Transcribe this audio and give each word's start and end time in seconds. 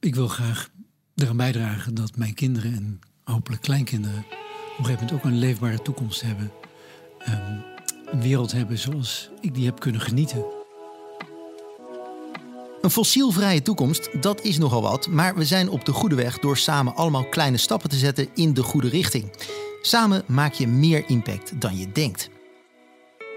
ik 0.00 0.14
wil 0.14 0.28
graag 0.28 0.68
eraan 1.14 1.36
bijdragen 1.36 1.94
dat 1.94 2.16
mijn 2.16 2.34
kinderen 2.34 2.74
en 2.74 3.00
hopelijk 3.24 3.62
kleinkinderen 3.62 4.18
op 4.18 4.78
een 4.78 4.84
gegeven 4.84 5.04
moment 5.04 5.12
ook 5.12 5.24
een 5.24 5.38
leefbare 5.38 5.82
toekomst 5.82 6.20
hebben. 6.20 6.52
Ehm, 7.18 7.56
een 8.06 8.22
wereld 8.22 8.52
hebben 8.52 8.78
zoals 8.78 9.30
ik 9.40 9.54
die 9.54 9.64
heb 9.64 9.80
kunnen 9.80 10.00
genieten. 10.00 10.44
Een 12.82 12.90
fossielvrije 12.90 13.62
toekomst, 13.62 14.22
dat 14.22 14.42
is 14.42 14.58
nogal 14.58 14.82
wat, 14.82 15.08
maar 15.08 15.34
we 15.34 15.44
zijn 15.44 15.68
op 15.68 15.84
de 15.84 15.92
goede 15.92 16.14
weg 16.14 16.38
door 16.38 16.56
samen 16.56 16.94
allemaal 16.94 17.28
kleine 17.28 17.56
stappen 17.56 17.90
te 17.90 17.96
zetten 17.96 18.28
in 18.34 18.54
de 18.54 18.62
goede 18.62 18.88
richting. 18.88 19.30
Samen 19.82 20.22
maak 20.26 20.52
je 20.52 20.66
meer 20.68 21.04
impact 21.06 21.60
dan 21.60 21.76
je 21.76 21.92
denkt. 21.92 22.30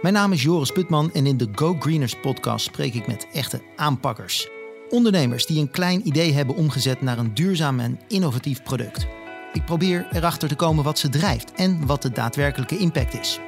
Mijn 0.02 0.14
naam 0.14 0.32
is 0.32 0.44
Joris 0.44 0.72
Putman 0.72 1.14
en 1.14 1.26
in 1.26 1.38
de 1.38 1.48
Go 1.52 1.76
Greeners 1.80 2.16
podcast 2.22 2.66
spreek 2.66 2.94
ik 2.94 3.08
met 3.08 3.28
echte 3.34 3.62
aanpakkers. 3.76 4.50
Ondernemers 4.94 5.46
die 5.46 5.60
een 5.60 5.72
klein 5.72 6.08
idee 6.08 6.34
hebben 6.34 6.56
omgezet 6.56 7.02
naar 7.02 7.18
een 7.18 7.34
duurzaam 7.34 7.80
en 7.80 8.00
innovatief 8.08 8.64
product. 8.64 9.08
Ik 9.54 9.66
probeer 9.66 10.08
erachter 10.12 10.48
te 10.48 10.56
komen 10.56 10.84
wat 10.84 11.00
ze 11.00 11.10
drijft 11.10 11.52
en 11.54 11.86
wat 11.86 12.02
de 12.02 12.12
daadwerkelijke 12.12 12.78
impact 12.78 13.20
is. 13.20 13.40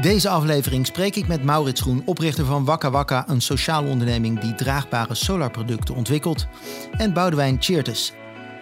Deze 0.00 0.28
aflevering 0.28 0.86
spreek 0.86 1.16
ik 1.16 1.28
met 1.28 1.44
Maurits 1.44 1.80
Groen, 1.80 2.02
oprichter 2.04 2.44
van 2.44 2.64
Wakka 2.64 2.90
Wakka, 2.90 3.28
een 3.28 3.40
sociale 3.40 3.88
onderneming 3.88 4.40
die 4.40 4.54
draagbare 4.54 5.14
solarproducten 5.14 5.94
ontwikkelt, 5.94 6.46
en 6.92 7.12
Boudewijn 7.12 7.56
Cheertes. 7.60 8.12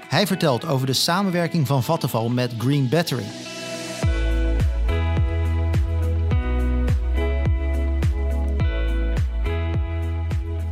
Hij 0.08 0.26
vertelt 0.26 0.66
over 0.66 0.86
de 0.86 0.92
samenwerking 0.92 1.66
van 1.66 1.82
Vattenval 1.82 2.28
met 2.28 2.54
Green 2.58 2.88
Battery. 2.88 3.26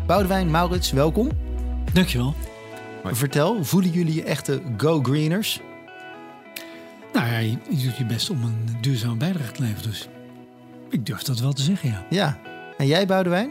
Boudewijn, 0.09 0.51
Maurits, 0.51 0.91
welkom. 0.91 1.29
Dankjewel. 1.93 2.35
Vertel, 3.05 3.65
voelen 3.65 3.91
jullie 3.91 4.15
je 4.15 4.23
echte 4.23 4.63
go-greeners? 4.77 5.61
Nou 7.13 7.27
ja, 7.27 7.39
je, 7.39 7.57
je 7.71 7.83
doet 7.83 7.97
je 7.97 8.07
best 8.07 8.31
om 8.31 8.43
een 8.43 8.77
duurzame 8.81 9.17
bijdrage 9.17 9.53
te 9.53 9.63
leveren, 9.63 9.91
dus 9.91 10.09
ik 10.91 11.07
durf 11.07 11.23
dat 11.23 11.39
wel 11.39 11.53
te 11.53 11.63
zeggen, 11.63 11.91
ja. 11.91 12.07
Ja. 12.11 12.39
En 12.79 12.87
jij, 12.87 13.07
Boudewijn? 13.07 13.51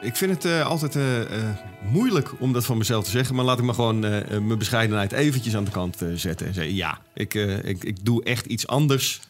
Ik 0.00 0.16
vind 0.16 0.30
het 0.30 0.44
eh, 0.44 0.66
altijd 0.66 0.96
eh, 0.96 1.20
eh, 1.20 1.56
moeilijk 1.90 2.40
om 2.40 2.52
dat 2.52 2.64
van 2.64 2.78
mezelf 2.78 3.04
te 3.04 3.10
zeggen. 3.10 3.34
Maar 3.34 3.44
laat 3.44 3.58
ik 3.58 3.64
me 3.64 3.74
gewoon 3.74 4.04
eh, 4.04 4.38
mijn 4.38 4.58
bescheidenheid 4.58 5.12
eventjes 5.12 5.56
aan 5.56 5.64
de 5.64 5.70
kant 5.70 6.02
eh, 6.02 6.08
zetten. 6.14 6.46
En 6.46 6.54
zeggen, 6.54 6.74
ja, 6.74 6.98
ik, 7.14 7.34
eh, 7.34 7.64
ik, 7.64 7.84
ik 7.84 8.04
doe 8.04 8.24
echt 8.24 8.46
iets 8.46 8.66
anders 8.66 9.20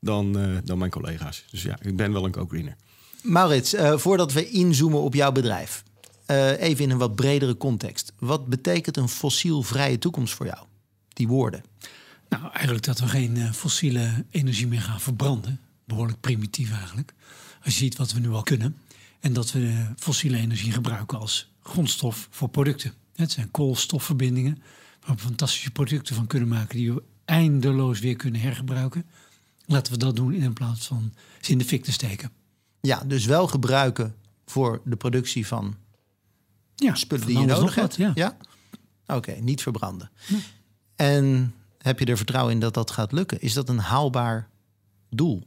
dan, 0.00 0.38
eh, 0.38 0.48
dan 0.64 0.78
mijn 0.78 0.90
collega's. 0.90 1.44
Dus 1.50 1.62
ja, 1.62 1.78
ik 1.82 1.96
ben 1.96 2.12
wel 2.12 2.24
een 2.24 2.30
co-greener. 2.30 2.76
Maurits, 3.24 3.74
eh, 3.74 3.98
voordat 3.98 4.32
we 4.32 4.50
inzoomen 4.50 5.00
op 5.00 5.14
jouw 5.14 5.32
bedrijf, 5.32 5.84
eh, 6.26 6.60
even 6.60 6.84
in 6.84 6.90
een 6.90 6.98
wat 6.98 7.14
bredere 7.14 7.56
context. 7.56 8.12
Wat 8.18 8.46
betekent 8.46 8.96
een 8.96 9.08
fossielvrije 9.08 9.98
toekomst 9.98 10.34
voor 10.34 10.46
jou? 10.46 10.66
Die 11.08 11.28
woorden. 11.28 11.64
Nou, 12.28 12.50
eigenlijk 12.52 12.84
dat 12.84 12.98
we 13.00 13.08
geen 13.08 13.36
eh, 13.36 13.52
fossiele 13.52 14.24
energie 14.30 14.66
meer 14.66 14.80
gaan 14.80 15.00
verbranden. 15.00 15.60
Behoorlijk 15.84 16.20
primitief 16.20 16.72
eigenlijk. 16.72 17.14
Als 17.64 17.74
je 17.74 17.80
ziet 17.80 17.96
wat 17.96 18.12
we 18.12 18.20
nu 18.20 18.30
al 18.30 18.42
kunnen. 18.42 18.76
En 19.20 19.32
dat 19.32 19.52
we 19.52 19.86
fossiele 19.96 20.36
energie 20.36 20.72
gebruiken 20.72 21.18
als 21.18 21.52
grondstof 21.62 22.28
voor 22.30 22.48
producten. 22.48 22.92
Het 23.14 23.32
zijn 23.32 23.50
koolstofverbindingen 23.50 24.62
waar 25.06 25.16
we 25.16 25.22
fantastische 25.22 25.70
producten 25.70 26.14
van 26.14 26.26
kunnen 26.26 26.48
maken 26.48 26.76
die 26.76 26.92
we 26.92 27.02
eindeloos 27.24 28.00
weer 28.00 28.16
kunnen 28.16 28.40
hergebruiken. 28.40 29.04
Laten 29.66 29.92
we 29.92 29.98
dat 29.98 30.16
doen 30.16 30.32
in 30.32 30.52
plaats 30.52 30.86
van 30.86 31.12
ze 31.40 31.52
in 31.52 31.58
de 31.58 31.64
fik 31.64 31.84
te 31.84 31.92
steken. 31.92 32.30
Ja, 32.86 33.02
dus 33.06 33.24
wel 33.24 33.46
gebruiken 33.46 34.14
voor 34.46 34.80
de 34.84 34.96
productie 34.96 35.46
van 35.46 35.76
Ja, 36.74 36.94
spullen 36.94 37.24
van 37.24 37.32
die 37.32 37.42
je 37.42 37.46
nodig 37.46 37.74
hebt. 37.74 37.96
wat, 37.96 38.14
ja. 38.14 38.36
Oké, 39.06 39.32
niet 39.32 39.62
verbranden. 39.62 40.10
En 40.96 41.54
heb 41.78 41.98
je 41.98 42.04
er 42.04 42.16
vertrouwen 42.16 42.52
in 42.54 42.60
dat 42.60 42.74
dat 42.74 42.90
gaat 42.90 43.12
lukken? 43.12 43.40
Is 43.40 43.52
dat 43.52 43.68
een 43.68 43.78
haalbaar 43.78 44.48
doel? 45.10 45.42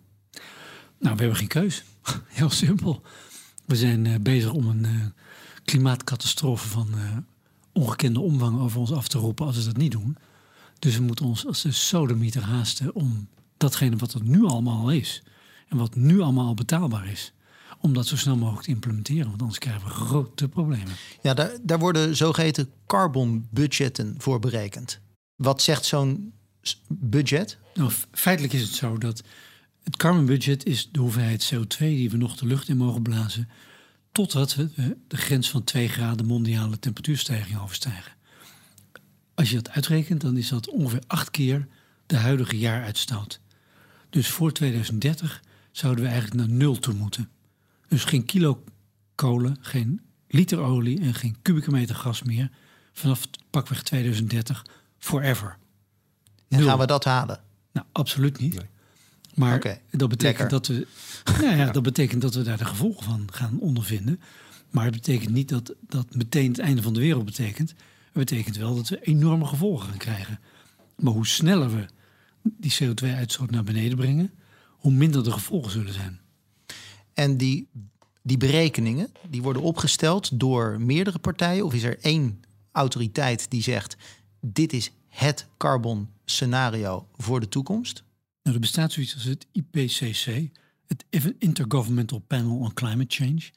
Nou, 0.99 1.15
we 1.15 1.21
hebben 1.21 1.35
geen 1.35 1.47
keus. 1.47 1.83
Heel 2.27 2.49
simpel. 2.49 3.01
We 3.65 3.75
zijn 3.75 4.05
eh, 4.05 4.19
bezig 4.19 4.51
om 4.51 4.67
een 4.67 4.85
eh, 4.85 4.91
klimaatcatastrofe 5.63 6.67
van 6.67 6.87
eh, 6.93 7.17
ongekende 7.71 8.19
omvang 8.19 8.59
over 8.59 8.79
ons 8.79 8.91
af 8.91 9.07
te 9.07 9.17
roepen 9.17 9.45
als 9.45 9.57
we 9.57 9.63
dat 9.63 9.77
niet 9.77 9.91
doen. 9.91 10.17
Dus 10.79 10.95
we 10.97 11.03
moeten 11.03 11.25
ons 11.25 11.45
als 11.47 11.61
de 11.61 11.71
sodemieter 11.71 12.41
haasten 12.41 12.95
om 12.95 13.27
datgene 13.57 13.95
wat 13.95 14.13
er 14.13 14.23
nu 14.23 14.43
allemaal 14.45 14.81
al 14.81 14.91
is 14.91 15.23
en 15.67 15.77
wat 15.77 15.95
nu 15.95 16.21
allemaal 16.21 16.47
al 16.47 16.53
betaalbaar 16.53 17.07
is, 17.07 17.33
om 17.81 17.93
dat 17.93 18.07
zo 18.07 18.17
snel 18.17 18.35
mogelijk 18.35 18.63
te 18.65 18.71
implementeren. 18.71 19.27
Want 19.27 19.41
anders 19.41 19.59
krijgen 19.59 19.83
we 19.83 19.89
grote 19.89 20.47
problemen. 20.47 20.93
Ja, 21.21 21.33
daar, 21.33 21.51
daar 21.61 21.79
worden 21.79 22.15
zogeheten 22.15 22.71
carbon 22.85 23.47
budgetten 23.51 24.15
voor 24.17 24.39
berekend. 24.39 24.99
Wat 25.35 25.61
zegt 25.61 25.85
zo'n 25.85 26.33
budget? 26.87 27.57
Nou, 27.73 27.91
feitelijk 28.11 28.53
is 28.53 28.61
het 28.61 28.73
zo 28.73 28.97
dat 28.97 29.23
het 29.83 29.97
carbon 29.97 30.25
budget 30.25 30.65
is 30.65 30.89
de 30.91 30.99
hoeveelheid 30.99 31.53
CO2 31.53 31.77
die 31.77 32.09
we 32.09 32.17
nog 32.17 32.35
de 32.35 32.45
lucht 32.45 32.69
in 32.69 32.77
mogen 32.77 33.01
blazen, 33.01 33.49
totdat 34.11 34.55
we 34.55 34.95
de 35.07 35.17
grens 35.17 35.49
van 35.49 35.63
2 35.63 35.87
graden 35.87 36.25
mondiale 36.25 36.79
temperatuurstijging 36.79 37.59
overstijgen. 37.59 38.11
Als 39.33 39.49
je 39.49 39.55
dat 39.55 39.69
uitrekent, 39.69 40.21
dan 40.21 40.37
is 40.37 40.49
dat 40.49 40.69
ongeveer 40.69 41.03
acht 41.07 41.31
keer 41.31 41.67
de 42.05 42.15
huidige 42.15 42.59
jaaruitstoot. 42.59 43.39
Dus 44.09 44.27
voor 44.27 44.51
2030 44.51 45.43
zouden 45.71 46.03
we 46.03 46.09
eigenlijk 46.09 46.39
naar 46.39 46.57
nul 46.57 46.79
toe 46.79 46.93
moeten. 46.93 47.29
Dus 47.87 48.03
geen 48.03 48.25
kilo 48.25 48.63
kolen, 49.15 49.57
geen 49.59 50.01
liter 50.27 50.59
olie 50.59 50.99
en 51.01 51.13
geen 51.13 51.35
kubieke 51.41 51.71
meter 51.71 51.95
gas 51.95 52.23
meer 52.23 52.49
vanaf 52.93 53.27
pakweg 53.49 53.83
2030 53.83 54.65
forever. 54.97 55.57
En 56.47 56.57
Nul. 56.57 56.67
gaan 56.67 56.79
we 56.79 56.85
dat 56.85 57.03
halen? 57.03 57.39
Nou, 57.71 57.85
absoluut 57.91 58.39
niet. 58.39 58.53
Nee. 58.53 58.65
Maar 59.35 59.79
dat 59.91 60.09
betekent 60.09 60.21
lekker. 60.21 60.49
dat 60.49 60.67
we. 60.67 60.87
Nou 61.41 61.55
ja, 61.55 61.71
dat 61.71 61.83
betekent 61.83 62.21
dat 62.21 62.35
we 62.35 62.41
daar 62.41 62.57
de 62.57 62.65
gevolgen 62.65 63.03
van 63.03 63.27
gaan 63.31 63.59
ondervinden. 63.59 64.21
Maar 64.69 64.85
het 64.85 64.93
betekent 64.93 65.33
niet 65.33 65.49
dat 65.49 65.73
dat 65.87 66.15
meteen 66.15 66.47
het 66.47 66.59
einde 66.59 66.81
van 66.81 66.93
de 66.93 66.99
wereld 66.99 67.25
betekent. 67.25 67.69
Het 67.69 68.13
betekent 68.13 68.57
wel 68.57 68.75
dat 68.75 68.89
we 68.89 69.01
enorme 69.01 69.45
gevolgen 69.45 69.89
gaan 69.89 69.97
krijgen. 69.97 70.39
Maar 70.95 71.13
hoe 71.13 71.27
sneller 71.27 71.75
we 71.75 71.85
die 72.41 72.75
CO2-uitstoot 72.83 73.51
naar 73.51 73.63
beneden 73.63 73.97
brengen, 73.97 74.31
hoe 74.69 74.91
minder 74.91 75.23
de 75.23 75.31
gevolgen 75.31 75.71
zullen 75.71 75.93
zijn. 75.93 76.19
En 77.17 77.37
die, 77.37 77.67
die 78.23 78.37
berekeningen 78.37 79.11
die 79.29 79.41
worden 79.41 79.61
opgesteld 79.61 80.39
door 80.39 80.81
meerdere 80.81 81.19
partijen? 81.19 81.65
Of 81.65 81.73
is 81.73 81.83
er 81.83 81.99
één 81.99 82.41
autoriteit 82.71 83.51
die 83.51 83.61
zegt: 83.61 83.97
dit 84.39 84.73
is 84.73 84.91
het 85.07 85.47
carbon 85.57 86.09
scenario 86.25 87.07
voor 87.15 87.39
de 87.39 87.49
toekomst? 87.49 88.03
Nou, 88.43 88.55
er 88.55 88.61
bestaat 88.61 88.91
zoiets 88.91 89.13
als 89.13 89.23
het 89.23 89.47
IPCC, 89.51 90.49
het 90.87 91.05
Intergovernmental 91.39 92.19
Panel 92.19 92.57
on 92.57 92.73
Climate 92.73 93.15
Change. 93.15 93.51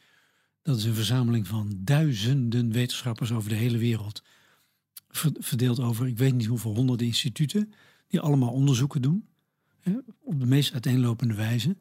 Dat 0.62 0.76
is 0.76 0.84
een 0.84 0.94
verzameling 0.94 1.46
van 1.46 1.72
duizenden 1.76 2.72
wetenschappers 2.72 3.32
over 3.32 3.48
de 3.48 3.56
hele 3.56 3.78
wereld. 3.78 4.22
Ver- 5.08 5.36
Verdeeld 5.38 5.80
over, 5.80 6.06
ik 6.06 6.18
weet 6.18 6.34
niet 6.34 6.46
hoeveel 6.46 6.74
honderden 6.74 7.06
instituten, 7.06 7.72
die 8.08 8.20
allemaal 8.20 8.52
onderzoeken 8.52 9.02
doen. 9.02 9.28
Op 10.20 10.40
de 10.40 10.46
meest 10.46 10.72
uiteenlopende 10.72 11.34
wijze. 11.34 11.76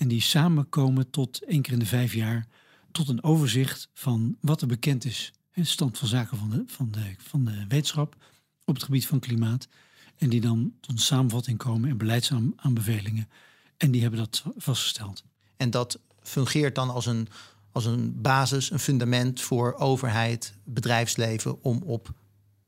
En 0.00 0.08
die 0.08 0.20
samenkomen 0.20 1.10
tot 1.10 1.44
één 1.44 1.62
keer 1.62 1.72
in 1.72 1.78
de 1.78 1.86
vijf 1.86 2.14
jaar 2.14 2.46
tot 2.92 3.08
een 3.08 3.22
overzicht 3.22 3.88
van 3.94 4.36
wat 4.40 4.60
er 4.60 4.66
bekend 4.66 5.04
is. 5.04 5.32
Hè, 5.50 5.64
stand 5.64 5.98
van 5.98 6.08
zaken 6.08 6.36
van 6.36 6.50
de, 6.50 6.62
van, 6.66 6.90
de, 6.90 7.14
van 7.18 7.44
de 7.44 7.64
wetenschap 7.68 8.16
op 8.64 8.74
het 8.74 8.84
gebied 8.84 9.06
van 9.06 9.18
klimaat. 9.18 9.68
En 10.16 10.28
die 10.28 10.40
dan 10.40 10.72
tot 10.80 10.90
een 10.92 10.98
samenvatting 10.98 11.58
komen 11.58 11.90
en 11.90 11.96
beleidsaanbevelingen. 11.96 13.28
En 13.76 13.90
die 13.90 14.00
hebben 14.00 14.20
dat 14.20 14.44
vastgesteld. 14.56 15.24
En 15.56 15.70
dat 15.70 15.98
fungeert 16.22 16.74
dan 16.74 16.90
als 16.90 17.06
een, 17.06 17.28
als 17.72 17.84
een 17.84 18.20
basis, 18.20 18.70
een 18.70 18.78
fundament 18.78 19.40
voor 19.40 19.74
overheid, 19.74 20.54
bedrijfsleven 20.64 21.62
om 21.62 21.82
op 21.82 22.12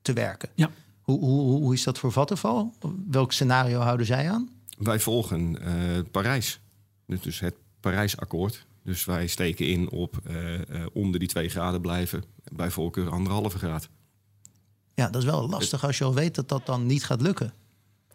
te 0.01 0.13
werken. 0.13 0.49
Ja. 0.55 0.71
Hoe, 1.01 1.19
hoe, 1.19 1.59
hoe 1.59 1.73
is 1.73 1.83
dat 1.83 1.99
voor 1.99 2.11
Vattenfall? 2.11 2.71
Welk 3.09 3.31
scenario 3.31 3.79
houden 3.79 4.05
zij 4.05 4.31
aan? 4.31 4.49
Wij 4.77 4.99
volgen 4.99 5.61
eh, 5.61 6.03
Parijs. 6.11 6.61
Dus, 7.05 7.21
dus 7.21 7.39
het 7.39 7.55
Parijsakkoord. 7.79 8.65
Dus 8.83 9.05
wij 9.05 9.27
steken 9.27 9.67
in 9.67 9.89
op 9.89 10.17
eh, 10.23 10.53
eh, 10.61 10.85
onder 10.93 11.19
die 11.19 11.27
twee 11.27 11.49
graden 11.49 11.81
blijven. 11.81 12.23
Bij 12.51 12.71
voorkeur 12.71 13.09
anderhalve 13.09 13.57
graad. 13.57 13.89
Ja, 14.93 15.09
dat 15.09 15.21
is 15.21 15.27
wel 15.27 15.49
lastig 15.49 15.85
als 15.85 15.97
je 15.97 16.03
al 16.03 16.13
weet 16.13 16.35
dat 16.35 16.49
dat 16.49 16.65
dan 16.65 16.85
niet 16.85 17.03
gaat 17.03 17.21
lukken. 17.21 17.53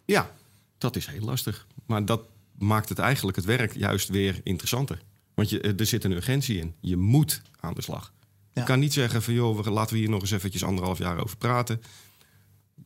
Ja, 0.05 0.31
dat 0.79 0.97
is 0.97 1.07
heel 1.07 1.25
lastig. 1.25 1.67
Maar 1.87 2.05
dat 2.05 2.23
maakt 2.59 2.89
het 2.89 2.99
eigenlijk 2.99 3.37
het 3.37 3.47
werk 3.47 3.75
juist 3.77 4.09
weer 4.09 4.41
interessanter. 4.43 5.03
Want 5.35 5.51
je, 5.51 5.61
er 5.61 5.87
zit 5.87 6.05
een 6.05 6.13
urgentie 6.13 6.59
in. 6.59 6.75
Je 6.81 6.97
moet 6.97 7.43
aan 7.61 7.75
de 7.75 7.83
slag. 7.83 8.13
Ja. 8.53 8.61
Je 8.61 8.63
kan 8.63 8.79
niet 8.79 8.93
zeggen 8.93 9.23
van 9.23 9.35
joh, 9.35 9.67
laten 9.67 9.95
we 9.95 10.01
hier 10.01 10.11
nog 10.11 10.21
eens 10.21 10.31
eventjes 10.31 10.65
anderhalf 10.65 10.99
jaar 10.99 11.23
over 11.23 11.37
praten. 11.37 11.83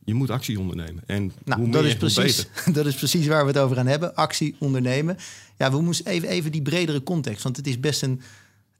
Je 0.05 0.13
moet 0.13 0.29
actie 0.29 0.59
ondernemen. 0.59 1.03
En 1.05 1.31
Nou, 1.43 1.61
hoe 1.61 1.71
dat, 1.71 1.81
meer, 1.81 1.91
is 1.91 1.99
hoe 1.99 2.11
precies, 2.11 2.45
beter. 2.45 2.73
dat 2.77 2.85
is 2.85 2.95
precies 2.95 3.27
waar 3.27 3.41
we 3.41 3.51
het 3.51 3.59
over 3.59 3.75
gaan 3.75 3.87
hebben. 3.87 4.15
Actie 4.15 4.55
ondernemen. 4.59 5.17
Ja, 5.57 5.71
we 5.71 5.81
moesten 5.81 6.05
even, 6.05 6.29
even 6.29 6.51
die 6.51 6.61
bredere 6.61 7.03
context. 7.03 7.43
Want 7.43 7.57
het 7.57 7.67
is 7.67 7.79
best 7.79 8.01
een, 8.01 8.11
het 8.11 8.21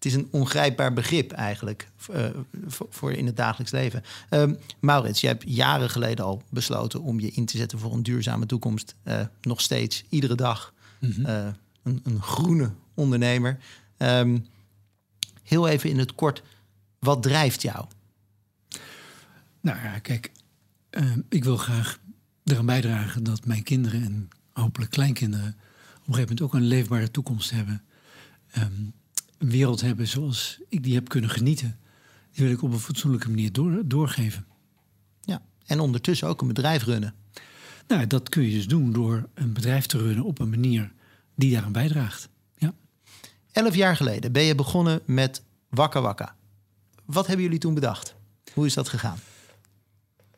het 0.04 0.12
is 0.12 0.18
een 0.18 0.28
ongrijpbaar 0.32 0.94
begrip 0.94 1.32
eigenlijk 1.32 1.90
uh, 2.12 2.26
voor, 2.68 2.88
voor, 2.90 3.12
in 3.12 3.26
het 3.26 3.38
dagelijks 3.38 3.72
leven. 3.72 4.04
Um, 4.30 4.58
Maurits, 4.80 5.22
je 5.22 5.28
hebt 5.28 5.44
jaren 5.48 5.90
geleden 5.90 6.26
al 6.26 6.42
besloten 6.50 7.02
om 7.02 7.20
je 7.20 7.32
in 7.32 7.46
te 7.46 7.58
zetten 7.58 7.80
voor 7.80 7.94
een 7.94 8.04
duurzame 8.04 8.46
toekomst. 8.46 8.96
Uh, 9.04 9.20
nog 9.42 9.62
steeds, 9.62 10.04
iedere 10.10 10.36
dag, 10.36 10.74
mm 11.00 11.12
-hmm. 11.12 11.26
uh, 11.26 11.48
een, 11.84 12.02
een, 12.04 12.22
groene 12.22 12.72
ondernemer. 12.94 13.58
Um, 13.98 14.46
heel 15.44 15.68
even 15.68 15.90
in 15.90 16.00
het 16.00 16.16
kort, 16.16 16.44
wat 17.00 17.24
drijft 17.24 17.62
jou? 17.62 17.86
Nou 19.62 19.78
ja, 19.84 20.00
kijk, 20.00 20.32
ik 21.30 21.44
wil 21.44 21.58
graag 21.58 22.00
eraan 22.44 22.66
bijdragen 22.66 23.24
dat 23.24 23.46
mijn 23.46 23.64
kinderen 23.64 24.04
en 24.04 24.30
hopelijk 24.54 24.92
kleinkinderen 24.92 25.48
op 25.48 26.10
een 26.10 26.14
gegeven 26.14 26.22
moment 26.22 26.42
ook 26.42 26.54
een 26.54 26.68
leefbare 26.68 27.12
toekomst 27.12 27.52
hebben. 27.52 27.84
Um, 28.58 28.94
een 29.38 29.50
wereld 29.50 29.82
hebben 29.82 30.08
zoals 30.08 30.60
ik 30.70 30.84
die 30.84 30.94
heb 30.94 31.10
kunnen 31.10 31.30
genieten. 31.30 31.80
Die 32.32 32.44
wil 32.44 32.54
ik 32.54 32.62
op 32.62 32.72
een 32.72 32.80
fatsoenlijke 32.80 33.30
manier 33.30 33.52
door, 33.52 33.82
doorgeven. 33.86 34.46
Ja, 35.22 35.42
en 35.66 35.80
ondertussen 35.80 36.28
ook 36.28 36.42
een 36.42 36.48
bedrijf 36.48 36.84
runnen. 36.84 37.14
Nou, 37.88 38.08
dat 38.08 38.30
kun 38.30 38.44
je 38.44 38.52
dus 38.52 38.68
doen 38.68 38.94
door 38.94 39.30
een 39.34 39.54
bedrijf 39.54 39.86
te 39.86 39.98
runnen 39.98 40.24
op 40.24 40.40
een 40.40 40.50
manier 40.50 40.92
die 41.36 41.52
daaraan 41.52 41.72
bijdraagt. 41.72 42.30
Ja. 42.58 42.74
Elf 43.52 43.76
jaar 43.76 43.96
geleden 43.96 44.32
ben 44.32 44.44
je 44.44 44.56
begonnen 44.56 45.02
met 45.06 45.44
Wakka 45.70 46.02
Wakka. 46.02 46.36
Wat 47.06 47.28
hebben 47.28 47.44
jullie 47.46 47.60
toen 47.60 47.74
bedacht? 47.74 48.16
Hoe 48.54 48.66
is 48.66 48.74
dat 48.74 48.90
gegaan? 48.90 49.18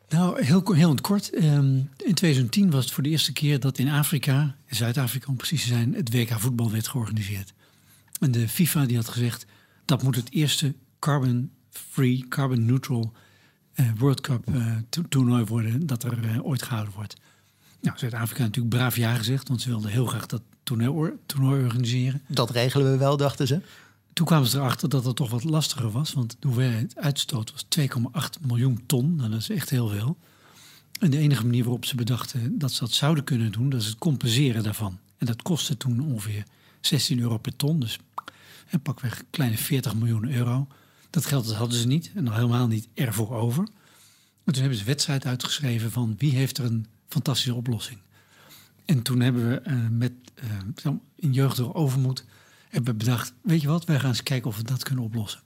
Nou, 0.08 0.42
heel, 0.44 0.72
heel 0.72 0.94
kort. 1.00 1.34
Um, 1.34 1.90
in 1.96 2.14
2010 2.14 2.70
was 2.70 2.84
het 2.84 2.94
voor 2.94 3.02
de 3.02 3.08
eerste 3.08 3.32
keer 3.32 3.60
dat 3.60 3.78
in 3.78 3.88
Afrika, 3.88 4.56
in 4.66 4.76
Zuid-Afrika 4.76 5.26
om 5.28 5.36
precies 5.36 5.62
te 5.62 5.68
zijn, 5.68 5.94
het 5.94 6.12
WK 6.12 6.40
voetbal 6.40 6.70
werd 6.70 6.88
georganiseerd. 6.88 7.52
En 8.20 8.30
de 8.30 8.48
FIFA 8.48 8.86
die 8.86 8.96
had 8.96 9.08
gezegd 9.08 9.46
dat 9.84 10.02
moet 10.02 10.16
het 10.16 10.32
eerste 10.32 10.74
carbon-free, 10.98 12.28
carbon-neutral 12.28 13.12
uh, 13.74 13.90
World 13.98 14.20
Cup 14.20 14.50
uh, 14.50 14.76
toernooi 15.08 15.44
worden 15.44 15.86
dat 15.86 16.02
er 16.02 16.24
uh, 16.24 16.46
ooit 16.46 16.62
gehouden 16.62 16.94
wordt. 16.94 17.16
Nou, 17.80 17.98
Zuid-Afrika 17.98 18.42
natuurlijk 18.42 18.74
braaf 18.74 18.96
ja 18.96 19.14
gezegd, 19.14 19.48
want 19.48 19.62
ze 19.62 19.68
wilden 19.68 19.90
heel 19.90 20.06
graag 20.06 20.26
dat 20.26 20.42
toernooi, 20.62 21.12
toernooi 21.26 21.64
organiseren. 21.64 22.22
Dat 22.28 22.50
regelen 22.50 22.90
we 22.90 22.98
wel, 22.98 23.16
dachten 23.16 23.46
ze. 23.46 23.60
Toen 24.16 24.26
kwamen 24.26 24.48
ze 24.48 24.58
erachter 24.58 24.88
dat 24.88 25.04
het 25.04 25.16
toch 25.16 25.30
wat 25.30 25.44
lastiger 25.44 25.90
was, 25.90 26.12
want 26.12 26.36
de 26.38 26.46
hoeveelheid 26.46 26.96
uitstoot 26.96 27.52
was 27.52 27.64
2,8 27.78 28.46
miljoen 28.46 28.86
ton. 28.86 29.14
Nou, 29.16 29.30
dat 29.30 29.40
is 29.40 29.50
echt 29.50 29.70
heel 29.70 29.88
veel. 29.88 30.16
En 31.00 31.10
de 31.10 31.18
enige 31.18 31.44
manier 31.44 31.62
waarop 31.62 31.84
ze 31.84 31.96
bedachten 31.96 32.58
dat 32.58 32.72
ze 32.72 32.80
dat 32.80 32.92
zouden 32.92 33.24
kunnen 33.24 33.52
doen, 33.52 33.70
dat 33.70 33.80
is 33.80 33.86
het 33.86 33.98
compenseren 33.98 34.62
daarvan. 34.62 34.98
En 35.18 35.26
dat 35.26 35.42
kostte 35.42 35.76
toen 35.76 36.00
ongeveer 36.00 36.44
16 36.80 37.20
euro 37.20 37.38
per 37.38 37.56
ton. 37.56 37.80
Dus 37.80 37.98
en 38.68 38.80
pakweg 38.80 39.22
kleine 39.30 39.56
40 39.56 39.94
miljoen 39.94 40.30
euro. 40.30 40.66
Dat 41.10 41.26
geld 41.26 41.52
hadden 41.52 41.78
ze 41.78 41.86
niet 41.86 42.10
en 42.14 42.24
nog 42.24 42.34
helemaal 42.34 42.66
niet 42.66 42.88
ervoor 42.94 43.34
over. 43.34 43.62
En 44.44 44.52
toen 44.52 44.60
hebben 44.60 44.74
ze 44.74 44.80
een 44.80 44.88
wedstrijd 44.88 45.26
uitgeschreven 45.26 45.90
van 45.90 46.14
wie 46.18 46.32
heeft 46.32 46.58
er 46.58 46.64
een 46.64 46.86
fantastische 47.08 47.54
oplossing. 47.54 47.98
En 48.84 49.02
toen 49.02 49.20
hebben 49.20 49.48
we 49.48 49.62
uh, 49.66 49.88
met 49.90 50.12
uh, 50.84 50.92
in 51.16 51.32
jeugdige 51.32 51.74
overmoed 51.74 52.24
hebben 52.68 52.92
we 52.92 52.98
bedacht, 52.98 53.34
weet 53.42 53.60
je 53.60 53.68
wat, 53.68 53.84
wij 53.84 54.00
gaan 54.00 54.08
eens 54.08 54.22
kijken 54.22 54.48
of 54.48 54.56
we 54.56 54.62
dat 54.62 54.82
kunnen 54.82 55.04
oplossen. 55.04 55.40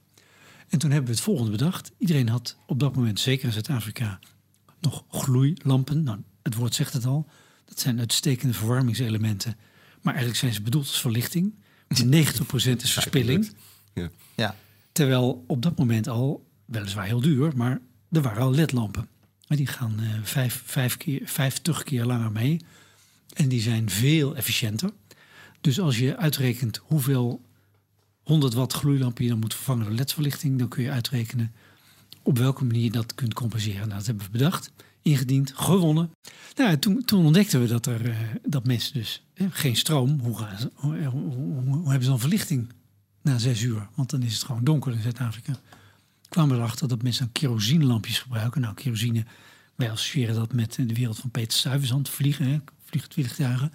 En 0.69 0.79
toen 0.79 0.91
hebben 0.91 1.09
we 1.09 1.15
het 1.15 1.23
volgende 1.23 1.51
bedacht. 1.51 1.91
Iedereen 1.97 2.29
had 2.29 2.57
op 2.65 2.79
dat 2.79 2.95
moment, 2.95 3.19
zeker 3.19 3.45
in 3.45 3.51
Zuid-Afrika, 3.51 4.19
nog 4.79 5.03
gloeilampen. 5.09 6.03
Nou, 6.03 6.19
het 6.43 6.55
woord 6.55 6.75
zegt 6.75 6.93
het 6.93 7.05
al. 7.05 7.27
Dat 7.65 7.79
zijn 7.79 7.99
uitstekende 7.99 8.53
verwarmingselementen. 8.53 9.57
Maar 10.01 10.13
eigenlijk 10.13 10.39
zijn 10.39 10.53
ze 10.53 10.61
bedoeld 10.61 10.87
als 10.87 11.01
verlichting. 11.01 11.53
90% 12.05 12.05
is 12.81 12.93
verspilling. 12.93 13.55
Ja. 13.93 14.09
ja. 14.35 14.55
Terwijl 14.91 15.43
op 15.47 15.61
dat 15.61 15.77
moment 15.77 16.07
al, 16.07 16.47
weliswaar 16.65 17.05
heel 17.05 17.21
duur, 17.21 17.51
maar 17.55 17.79
er 18.11 18.21
waren 18.21 18.41
al 18.41 18.53
ledlampen. 18.53 19.07
Die 19.47 19.67
gaan 19.67 19.95
uh, 19.99 20.09
vijf, 20.23 20.61
vijf 20.65 20.97
keer, 20.97 21.21
50 21.23 21.83
keer 21.83 22.05
langer 22.05 22.31
mee. 22.31 22.61
En 23.33 23.49
die 23.49 23.61
zijn 23.61 23.89
veel 23.89 24.35
efficiënter. 24.35 24.91
Dus 25.61 25.79
als 25.79 25.97
je 25.97 26.17
uitrekent 26.17 26.77
hoeveel 26.77 27.41
100 28.23 28.53
watt 28.53 28.73
gloeilampen 28.73 29.23
je 29.23 29.29
dan 29.29 29.39
moet 29.39 29.53
vervangen 29.53 29.85
door 29.85 29.93
ledverlichting, 29.93 30.59
dan 30.59 30.67
kun 30.67 30.83
je 30.83 30.91
uitrekenen 30.91 31.51
op 32.23 32.37
welke 32.37 32.63
manier 32.63 32.83
je 32.83 32.91
dat 32.91 33.15
kunt 33.15 33.33
compenseren. 33.33 33.87
Nou, 33.87 33.97
dat 33.97 34.05
hebben 34.05 34.25
we 34.25 34.31
bedacht, 34.31 34.71
ingediend, 35.01 35.53
gewonnen. 35.55 36.11
Nou, 36.55 36.77
toen, 36.77 37.05
toen 37.05 37.25
ontdekten 37.25 37.61
we 37.61 37.67
dat, 37.67 37.85
er, 37.85 38.05
uh, 38.05 38.17
dat 38.43 38.65
mensen 38.65 38.93
dus 38.93 39.23
geen 39.35 39.75
stroom. 39.75 40.19
Hoe, 40.19 40.37
gaan 40.37 40.59
ze, 40.59 40.71
hoe, 40.75 41.03
hoe, 41.03 41.33
hoe, 41.63 41.83
hebben 41.83 42.03
ze 42.03 42.09
dan 42.09 42.19
verlichting 42.19 42.69
na 43.21 43.37
zes 43.37 43.61
uur? 43.61 43.87
Want 43.95 44.09
dan 44.09 44.23
is 44.23 44.33
het 44.33 44.43
gewoon 44.43 44.63
donker 44.63 44.91
in 44.91 45.01
Zuid-Afrika. 45.01 45.59
Kwamen 46.29 46.55
we 46.55 46.61
erachter 46.61 46.87
dat 46.87 47.03
mensen 47.03 47.31
kerosinelampjes 47.31 48.19
gebruiken. 48.19 48.61
Nou, 48.61 48.73
kerosine, 48.73 49.25
wij 49.75 49.91
associëren 49.91 50.35
dat 50.35 50.53
met 50.53 50.73
de 50.75 50.93
wereld 50.93 51.17
van 51.17 51.31
Peter 51.31 51.57
Stuyvesant. 51.57 52.09
Vliegen, 52.09 52.45
hè, 52.45 52.57
vliegtuigen. 53.09 53.73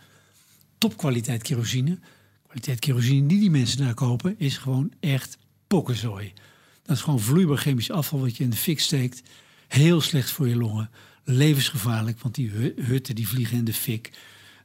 Topkwaliteit 0.79 1.43
kerosine. 1.43 1.99
Kwaliteit 2.47 2.79
kerosine 2.79 3.29
die 3.29 3.41
die 3.41 3.51
mensen 3.51 3.79
daar 3.79 3.95
kopen 3.95 4.39
is 4.39 4.59
gewoon 4.59 4.93
echt 5.01 5.39
pokkenzooi. 5.67 6.33
Dat 6.83 6.97
is 6.97 7.03
gewoon 7.03 7.21
vloeibaar 7.21 7.57
chemisch 7.57 7.91
afval 7.91 8.21
wat 8.21 8.37
je 8.37 8.45
in 8.45 8.51
de 8.51 8.57
fik 8.57 8.81
steekt. 8.81 9.23
Heel 9.69 10.01
slecht 10.01 10.31
voor 10.31 10.49
je 10.49 10.57
longen. 10.57 10.91
Levensgevaarlijk, 11.25 12.21
want 12.21 12.35
die 12.35 12.51
hutten 12.77 13.15
die 13.15 13.29
vliegen 13.29 13.57
in 13.57 13.65
de 13.65 13.73
fik. 13.73 14.11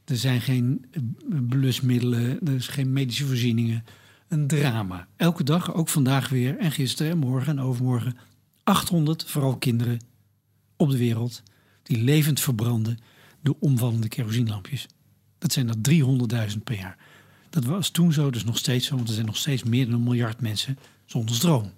Er 0.06 0.18
zijn 0.18 0.42
geen 0.42 0.86
eh, 0.92 1.02
blusmiddelen, 1.48 2.40
er 2.48 2.56
is 2.56 2.68
geen 2.68 2.94
medische 2.94 3.26
voorzieningen. 3.26 3.86
Een 4.28 4.48
drama. 4.48 5.08
Elke 5.16 5.44
dag, 5.44 5.74
ook 5.74 5.90
vandaag 5.90 6.30
weer 6.30 6.58
en 6.58 6.72
gisteren 6.72 7.12
en 7.12 7.18
morgen 7.18 7.58
en 7.58 7.64
overmorgen. 7.64 8.18
800, 8.64 9.26
vooral 9.26 9.58
kinderen, 9.58 10.00
op 10.76 10.90
de 10.90 10.98
wereld 10.98 11.44
die 11.84 11.98
levend 11.98 12.40
verbranden 12.40 13.00
door 13.42 13.56
omvallende 13.60 14.08
kerosinelampjes. 14.08 14.88
Dat 15.42 15.52
zijn 15.52 15.68
er 15.68 15.76
300.000 16.52 16.58
per 16.64 16.76
jaar. 16.76 16.98
Dat 17.50 17.66
was 17.66 17.90
toen 17.90 18.14
zo, 18.14 18.30
dus 18.30 18.44
nog 18.44 18.58
steeds 18.58 18.88
zo, 18.88 18.96
want 18.96 19.08
er 19.08 19.14
zijn 19.14 19.26
nog 19.26 19.38
steeds 19.38 19.64
meer 19.64 19.86
dan 19.86 19.94
een 19.94 20.04
miljard 20.04 20.42
mensen 20.42 20.78
zonder 21.06 21.36
stroom. 21.36 21.72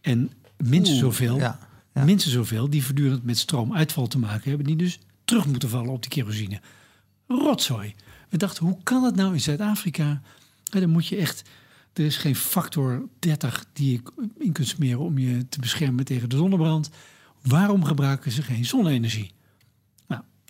En 0.00 0.30
minstens 0.56 0.98
zoveel, 0.98 1.36
ja, 1.36 1.58
ja. 1.94 2.04
minstens 2.04 2.34
zoveel 2.34 2.70
die 2.70 2.84
voortdurend 2.84 3.24
met 3.24 3.38
stroomuitval 3.38 4.06
te 4.06 4.18
maken 4.18 4.48
hebben, 4.48 4.66
die 4.66 4.76
dus 4.76 4.98
terug 5.24 5.46
moeten 5.46 5.68
vallen 5.68 5.92
op 5.92 6.02
die 6.02 6.10
kerosine 6.10 6.60
rotzooi. 7.28 7.94
We 8.28 8.36
dachten, 8.36 8.66
hoe 8.66 8.78
kan 8.82 9.02
het 9.04 9.16
nou 9.16 9.32
in 9.32 9.40
Zuid-Afrika? 9.40 10.22
Dan 10.64 10.90
moet 10.90 11.06
je 11.06 11.16
echt. 11.16 11.42
Er 11.92 12.04
is 12.04 12.16
geen 12.16 12.36
factor 12.36 13.08
30 13.18 13.66
die 13.72 13.92
je 13.92 14.00
in 14.38 14.52
kunt 14.52 14.68
smeren 14.68 14.98
om 15.00 15.18
je 15.18 15.48
te 15.48 15.60
beschermen 15.60 16.04
tegen 16.04 16.28
de 16.28 16.36
zonnebrand. 16.36 16.90
Waarom 17.42 17.84
gebruiken 17.84 18.30
ze 18.30 18.42
geen 18.42 18.64
zonne-energie? 18.64 19.32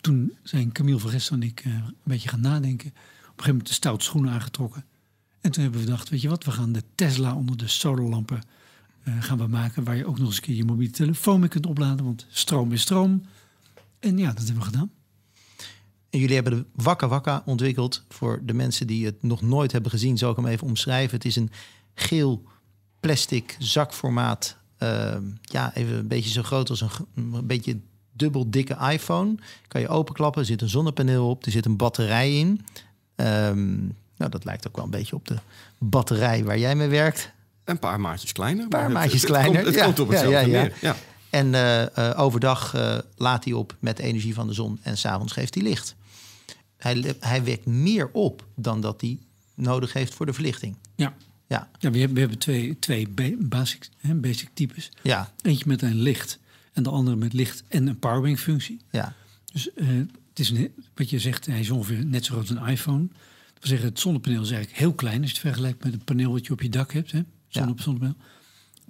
Toen 0.05 0.33
zijn 0.43 0.73
Camille 0.73 0.99
van 0.99 1.11
en 1.31 1.43
ik 1.43 1.65
uh, 1.65 1.75
een 1.75 1.95
beetje 2.03 2.29
gaan 2.29 2.41
nadenken. 2.41 2.89
Op 2.89 2.95
een 2.95 3.23
gegeven 3.27 3.51
moment 3.51 3.67
de 3.67 3.73
stout 3.73 4.03
schoenen 4.03 4.33
aangetrokken. 4.33 4.85
En 5.41 5.51
toen 5.51 5.63
hebben 5.63 5.81
we 5.81 5.87
gedacht, 5.87 6.09
weet 6.09 6.21
je 6.21 6.29
wat, 6.29 6.45
we 6.45 6.51
gaan 6.51 6.73
de 6.73 6.83
Tesla 6.95 7.35
onder 7.35 7.57
de 7.57 7.69
solarlampen 7.69 8.43
uh, 9.05 9.23
gaan 9.23 9.39
we 9.39 9.47
maken. 9.47 9.85
Waar 9.85 9.97
je 9.97 10.07
ook 10.07 10.19
nog 10.19 10.27
eens 10.27 10.37
een 10.37 10.43
keer 10.43 10.55
je 10.55 10.65
mobiele 10.65 10.93
telefoon 10.93 11.41
mee 11.41 11.49
kunt 11.49 11.67
opladen. 11.67 12.05
Want 12.05 12.27
stroom 12.31 12.73
is 12.73 12.81
stroom. 12.81 13.25
En 13.99 14.19
ja, 14.19 14.27
dat 14.27 14.45
hebben 14.45 14.57
we 14.57 14.63
gedaan. 14.63 14.91
En 16.11 16.19
jullie 16.19 16.35
hebben 16.35 16.53
de 16.53 16.83
Wakka 16.83 17.09
Wakka 17.09 17.43
ontwikkeld. 17.45 18.05
Voor 18.09 18.41
de 18.45 18.55
mensen 18.55 18.87
die 18.87 19.05
het 19.05 19.23
nog 19.23 19.43
nooit 19.43 19.73
hebben 19.73 19.91
gezien, 19.91 20.19
zal 20.19 20.31
ik 20.31 20.37
hem 20.37 20.47
even 20.47 20.67
omschrijven. 20.67 21.17
Het 21.17 21.27
is 21.27 21.37
een 21.37 21.51
geel 21.95 22.43
plastic 23.01 23.57
zakformaat. 23.59 24.59
Uh, 24.79 25.17
ja, 25.41 25.75
even 25.75 25.97
een 25.97 26.09
beetje 26.09 26.31
zo 26.31 26.43
groot 26.43 26.71
als 26.71 26.81
een, 26.81 26.91
een 27.15 27.47
beetje 27.47 27.81
dubbel 28.17 28.51
dikke 28.51 28.77
iPhone. 28.93 29.35
Kan 29.69 29.81
je 29.81 29.89
openklappen, 29.89 30.41
er 30.41 30.47
zit 30.47 30.63
een 30.63 30.69
zonnepaneel 30.69 31.29
op, 31.29 31.45
er 31.45 31.53
zit 31.53 31.67
een 31.67 31.77
batterij 31.77 32.39
in. 32.39 32.67
Um, 33.17 33.97
nou, 34.17 34.31
dat 34.31 34.45
lijkt 34.45 34.67
ook 34.67 34.77
wel 34.77 34.85
een 34.85 34.91
beetje 34.91 35.17
op 35.17 35.29
de 35.29 35.37
batterij 35.79 36.45
waar 36.45 36.59
jij 36.59 36.77
mee 36.77 36.89
werkt. 36.89 37.33
Een 37.65 37.79
paar 37.79 38.01
maatjes 38.01 38.33
kleiner. 38.33 38.63
Een 38.63 38.69
paar 38.69 38.91
maatjes 38.91 39.21
het, 39.21 39.31
kleiner. 39.31 39.55
Het, 39.55 39.65
komt, 39.65 39.75
het 39.75 39.85
komt 39.85 40.01
op 40.01 40.09
hetzelfde 40.09 40.39
ja, 40.39 40.47
ja, 40.47 40.47
ja. 40.47 40.63
neer. 40.63 40.77
Ja. 40.81 40.97
En 41.31 41.53
uh, 41.53 41.81
uh, 41.81 42.21
overdag 42.21 42.75
uh, 42.75 42.99
laat 43.17 43.45
hij 43.45 43.53
op 43.53 43.77
met 43.79 43.99
energie 43.99 44.35
van 44.35 44.47
de 44.47 44.53
zon 44.53 44.79
en 44.83 44.99
s'avonds 44.99 45.33
geeft 45.33 45.55
hij 45.55 45.63
licht. 45.63 45.95
Hij, 46.77 47.15
hij 47.21 47.45
wekt 47.45 47.67
meer 47.67 48.11
op 48.13 48.45
dan 48.55 48.81
dat 48.81 49.01
hij 49.01 49.19
nodig 49.55 49.93
heeft 49.93 50.15
voor 50.15 50.27
de 50.27 50.33
verlichting. 50.33 50.77
Ja. 50.95 51.15
Ja. 51.47 51.69
ja 51.79 51.91
we, 51.91 51.99
hebben, 51.99 52.15
we 52.15 52.21
hebben 52.21 52.39
twee, 52.39 52.79
twee 52.79 53.09
basic, 53.39 53.89
hè, 53.99 54.15
basic 54.15 54.49
types. 54.55 54.91
Ja. 55.03 55.33
Eentje 55.43 55.65
met 55.67 55.83
een 55.83 55.95
licht 55.95 56.39
en 56.75 56.83
de 56.83 56.91
andere 56.91 57.17
met 57.17 57.33
licht 57.33 57.65
en 57.69 57.87
een 57.87 57.99
powering 57.99 58.39
functie. 58.39 58.81
Ja. 58.91 59.15
Dus 59.53 59.69
het 59.75 60.39
is 60.39 60.51
een, 60.51 60.73
wat 60.95 61.11
je 61.11 61.19
zegt, 61.19 61.47
hij 61.47 61.61
is 61.61 61.71
ongeveer 61.71 62.05
net 62.07 62.25
zo 62.25 62.33
groot 62.35 62.51
als 62.51 62.59
een 62.59 62.67
iPhone. 62.67 63.09
We 63.61 63.69
zeggen, 63.69 63.89
het 63.89 64.01
zonnepaneel 64.01 64.43
is 64.43 64.51
eigenlijk 64.51 64.79
heel 64.81 64.95
klein 64.95 65.21
als 65.21 65.27
je 65.31 65.37
het 65.37 65.47
vergelijkt 65.47 65.85
met 65.85 65.93
het 65.93 66.05
paneel 66.05 66.33
wat 66.33 66.47
je 66.47 66.53
op 66.53 66.63
je 66.63 66.69
dak 66.69 66.93
hebt. 66.93 67.13
Hè? 67.13 67.21
Zonne, 67.49 67.73
Ja. 67.77 67.83
Zonnepaneel. 67.83 68.17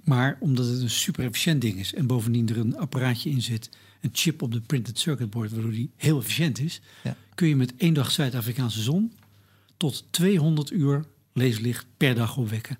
Maar 0.03 0.37
omdat 0.39 0.65
het 0.67 0.81
een 0.81 0.89
super 0.89 1.25
efficiënt 1.25 1.61
ding 1.61 1.79
is 1.79 1.93
en 1.93 2.07
bovendien 2.07 2.49
er 2.49 2.57
een 2.57 2.77
apparaatje 2.77 3.29
in 3.29 3.41
zit, 3.41 3.69
een 4.01 4.09
chip 4.13 4.41
op 4.41 4.51
de 4.51 4.61
printed 4.61 4.99
circuit 4.99 5.29
board, 5.29 5.51
waardoor 5.51 5.71
die 5.71 5.91
heel 5.95 6.19
efficiënt 6.19 6.59
is, 6.59 6.81
Ja. 7.03 7.15
kun 7.35 7.47
je 7.47 7.55
met 7.55 7.73
één 7.77 7.93
dag 7.93 8.11
Zuid-Afrikaanse 8.11 8.81
zon 8.81 9.13
tot 9.77 10.05
200 10.09 10.71
uur 10.71 11.05
leeslicht 11.33 11.85
per 11.97 12.15
dag 12.15 12.37
opwekken. 12.37 12.77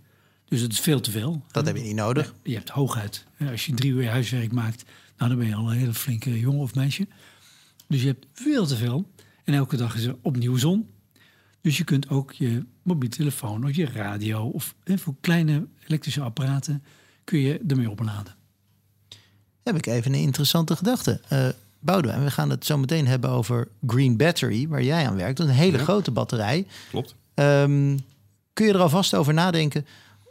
Dus 0.48 0.62
het 0.62 0.72
is 0.72 0.80
veel 0.80 1.00
te 1.00 1.12
veel. 1.12 1.44
Dat 1.52 1.66
heb 1.66 1.76
je 1.76 1.84
niet 1.84 1.96
nodig. 1.96 2.34
Je 2.44 2.54
hebt 2.56 2.70
hooguit, 2.70 3.26
hè, 3.36 3.52
als 3.52 3.66
je 3.66 3.74
drie 3.74 3.92
uur 3.92 4.10
huiswerk 4.10 4.52
maakt, 4.52 4.84
nou 5.18 5.30
dan 5.30 5.40
ben 5.40 5.48
je 5.48 5.56
al 5.56 5.72
een 5.72 5.78
hele 5.78 5.94
flinke 5.94 6.40
jongen 6.40 6.62
of 6.62 6.76
meisje. 6.76 7.08
Dus 7.88 8.02
je 8.02 8.08
hebt 8.08 8.26
veel 8.34 8.66
te 8.66 8.76
veel. 8.76 9.10
En 9.44 9.54
elke 9.54 9.78
dag 9.78 9.96
is 9.96 10.04
er 10.04 10.16
opnieuw 10.22 10.58
zon. 10.58 10.90
Dus 11.62 11.78
je 11.78 11.84
kunt 11.84 12.10
ook 12.10 12.32
je 12.32 12.66
mobiele 12.84 13.16
telefoon 13.16 13.64
of 13.66 13.76
je 13.76 13.86
radio 13.86 14.48
of 14.48 14.76
hè, 14.84 14.98
voor 14.98 15.16
kleine 15.22 15.68
elektrische 15.88 16.22
apparaten 16.22 16.84
kun 17.24 17.40
je 17.40 17.60
ermee 17.68 17.90
opladen. 17.90 18.34
Heb 19.64 19.76
ik 19.76 19.86
even 19.86 20.14
een 20.14 20.20
interessante 20.20 20.76
gedachte. 20.76 21.22
Eh 21.30 21.48
Boudewijn, 21.80 22.24
we 22.24 22.32
gaan 22.32 22.50
het 22.50 22.66
zo 22.66 22.78
meteen 22.78 23.08
hebben 23.08 23.30
over 23.30 23.68
Green 23.88 24.18
Battery, 24.18 24.68
waar 24.68 24.84
jij 24.84 25.08
aan 25.08 25.16
werkt. 25.16 25.38
Dat 25.38 25.48
is 25.48 25.52
een 25.54 25.60
hele 25.60 25.78
Ja. 25.78 25.84
grote 25.84 26.12
batterij. 26.12 26.68
Klopt. 26.90 27.16
Ehm, 27.34 27.98
kun 28.54 28.66
je 28.66 28.74
er 28.74 28.80
alvast 28.80 29.14
over 29.16 29.34
nadenken 29.34 29.86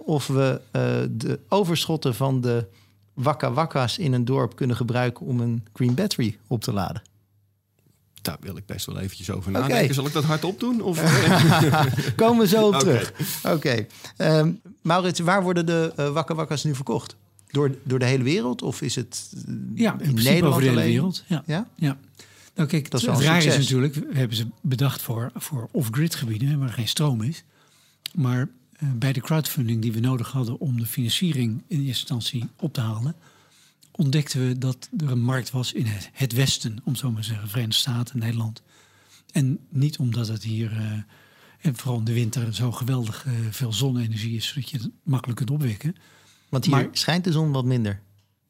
of 0.04 0.26
we 0.26 0.60
eh, 0.70 0.82
de 1.10 1.38
overschotten 1.48 2.14
van 2.14 2.40
de 2.40 2.66
wakka 3.14 3.52
wakka's 3.52 3.98
in 3.98 4.12
een 4.12 4.24
dorp 4.24 4.56
kunnen 4.56 4.76
gebruiken 4.76 5.26
om 5.26 5.40
een 5.40 5.64
Green 5.72 5.94
Battery 5.94 6.38
op 6.46 6.60
te 6.62 6.72
laden? 6.72 7.02
Daar 8.22 8.36
wil 8.40 8.56
ik 8.56 8.66
best 8.66 8.86
wel 8.86 8.98
eventjes 8.98 9.30
over 9.30 9.50
nadenken. 9.50 9.94
Zal 9.94 10.06
ik 10.06 10.12
dat 10.12 10.24
hardop 10.24 10.60
doen? 10.60 10.80
Of, 10.82 10.98
Komen 12.16 12.38
we 12.38 12.46
zo 12.48 12.66
op 12.66 12.74
terug. 12.78 13.12
Oké. 13.44 13.86
Ehm, 14.16 14.50
Maurits, 14.82 15.20
waar 15.20 15.42
worden 15.42 15.66
de 15.66 15.92
eh 15.96 16.12
wakka 16.12 16.34
wakka's 16.34 16.64
nu 16.64 16.74
verkocht? 16.74 17.16
Door, 17.50 17.74
door 17.82 17.98
de 17.98 18.04
hele 18.04 18.22
wereld? 18.24 18.62
Of 18.62 18.82
is 18.82 18.94
het 18.94 19.32
eh, 19.46 19.54
Ja, 19.74 19.96
in, 20.00 20.14
Nederland 20.14 20.44
over 20.44 20.60
de 20.60 20.66
hele 20.68 20.80
alleen? 20.80 20.92
wereld. 20.92 21.24
Ja. 21.26 21.42
Ja? 21.46 21.68
Ja. 21.74 21.96
Nou 22.54 22.68
kijk, 22.68 22.90
Dat 22.90 23.00
is 23.00 23.06
het 23.06 23.16
wel 23.16 23.24
een 23.24 23.30
raar 23.30 23.36
is 23.38 23.42
succes. 23.44 23.62
natuurlijk, 23.62 23.94
we 23.94 24.18
hebben 24.18 24.36
ze 24.36 24.46
bedacht 24.60 25.02
voor, 25.02 25.30
voor 25.34 25.68
off-grid 25.70 26.14
gebieden 26.14 26.48
hè, 26.48 26.58
waar 26.58 26.68
geen 26.72 26.88
stroom 26.88 27.22
is. 27.22 27.44
Maar 28.14 28.48
bij 28.94 29.12
de 29.12 29.20
crowdfunding 29.20 29.82
die 29.82 29.92
we 29.92 30.00
nodig 30.00 30.30
hadden 30.30 30.58
om 30.60 30.78
de 30.80 30.86
financiering 30.86 31.62
in 31.68 31.76
eerste 31.78 31.88
instantie 31.88 32.48
op 32.56 32.72
te 32.72 32.80
halen, 32.80 33.14
ontdekten 33.90 34.48
we 34.48 34.58
dat 34.58 34.88
er 34.98 35.10
een 35.10 35.22
markt 35.22 35.50
was 35.50 35.72
in 35.72 35.86
het, 35.86 36.10
het 36.12 36.32
Westen, 36.32 36.78
om 36.84 36.94
zo 36.96 37.10
maar 37.10 37.22
te 37.22 37.28
zeggen, 37.28 37.48
Verenigde 37.48 37.76
Staten, 37.80 38.18
Nederland. 38.18 38.62
En 39.32 39.58
niet 39.68 39.98
omdat 39.98 40.28
het 40.28 40.42
hier, 40.42 40.72
eh, 40.72 40.92
en 41.60 41.76
vooral 41.76 41.98
in 41.98 42.04
de 42.04 42.12
winter, 42.12 42.54
zo 42.54 42.72
geweldig 42.72 43.26
eh, 43.26 43.32
veel 43.50 43.72
zonne-energie 43.72 44.36
is, 44.36 44.46
zodat 44.46 44.70
je 44.70 44.76
het 44.76 44.90
makkelijk 45.02 45.38
kunt 45.38 45.50
opwekken. 45.50 45.94
Want 46.48 46.64
hier 46.64 46.74
Maar- 46.74 46.88
schijnt 46.92 47.24
de 47.24 47.32
zon 47.32 47.52
wat 47.52 47.64
minder. 47.64 48.00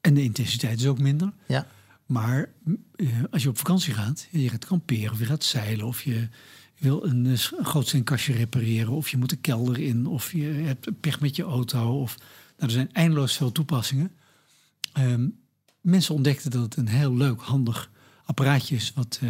En 0.01 0.13
de 0.13 0.23
intensiteit 0.23 0.79
is 0.79 0.87
ook 0.87 0.99
minder. 0.99 1.33
Ja. 1.47 1.67
Maar 2.05 2.49
eh, 2.95 3.07
als 3.31 3.43
je 3.43 3.49
op 3.49 3.57
vakantie 3.57 3.93
gaat, 3.93 4.27
je 4.31 4.49
gaat 4.49 4.65
kamperen 4.65 5.11
of 5.11 5.19
je 5.19 5.25
gaat 5.25 5.43
zeilen 5.43 5.85
of 5.85 6.01
je 6.03 6.27
wil 6.77 7.05
een, 7.05 7.25
eh, 7.25 7.31
een 7.57 7.65
gootseenkastje 7.65 8.33
repareren 8.33 8.93
of 8.93 9.09
je 9.09 9.17
moet 9.17 9.29
de 9.29 9.35
kelder 9.35 9.79
in 9.79 10.07
of 10.07 10.31
je 10.31 10.43
hebt 10.45 10.99
pech 10.99 11.19
met 11.19 11.35
je 11.35 11.43
auto. 11.43 12.01
Of, 12.01 12.17
nou, 12.17 12.25
er 12.57 12.69
zijn 12.69 12.93
eindeloos 12.93 13.37
veel 13.37 13.51
toepassingen. 13.51 14.11
Ehm, 14.93 15.27
mensen 15.81 16.15
ontdekten 16.15 16.51
dat 16.51 16.61
het 16.61 16.75
een 16.75 16.87
heel 16.87 17.15
leuk, 17.15 17.41
handig 17.41 17.89
apparaatje 18.25 18.75
is 18.75 18.91
wat, 18.95 19.19
eh, 19.21 19.29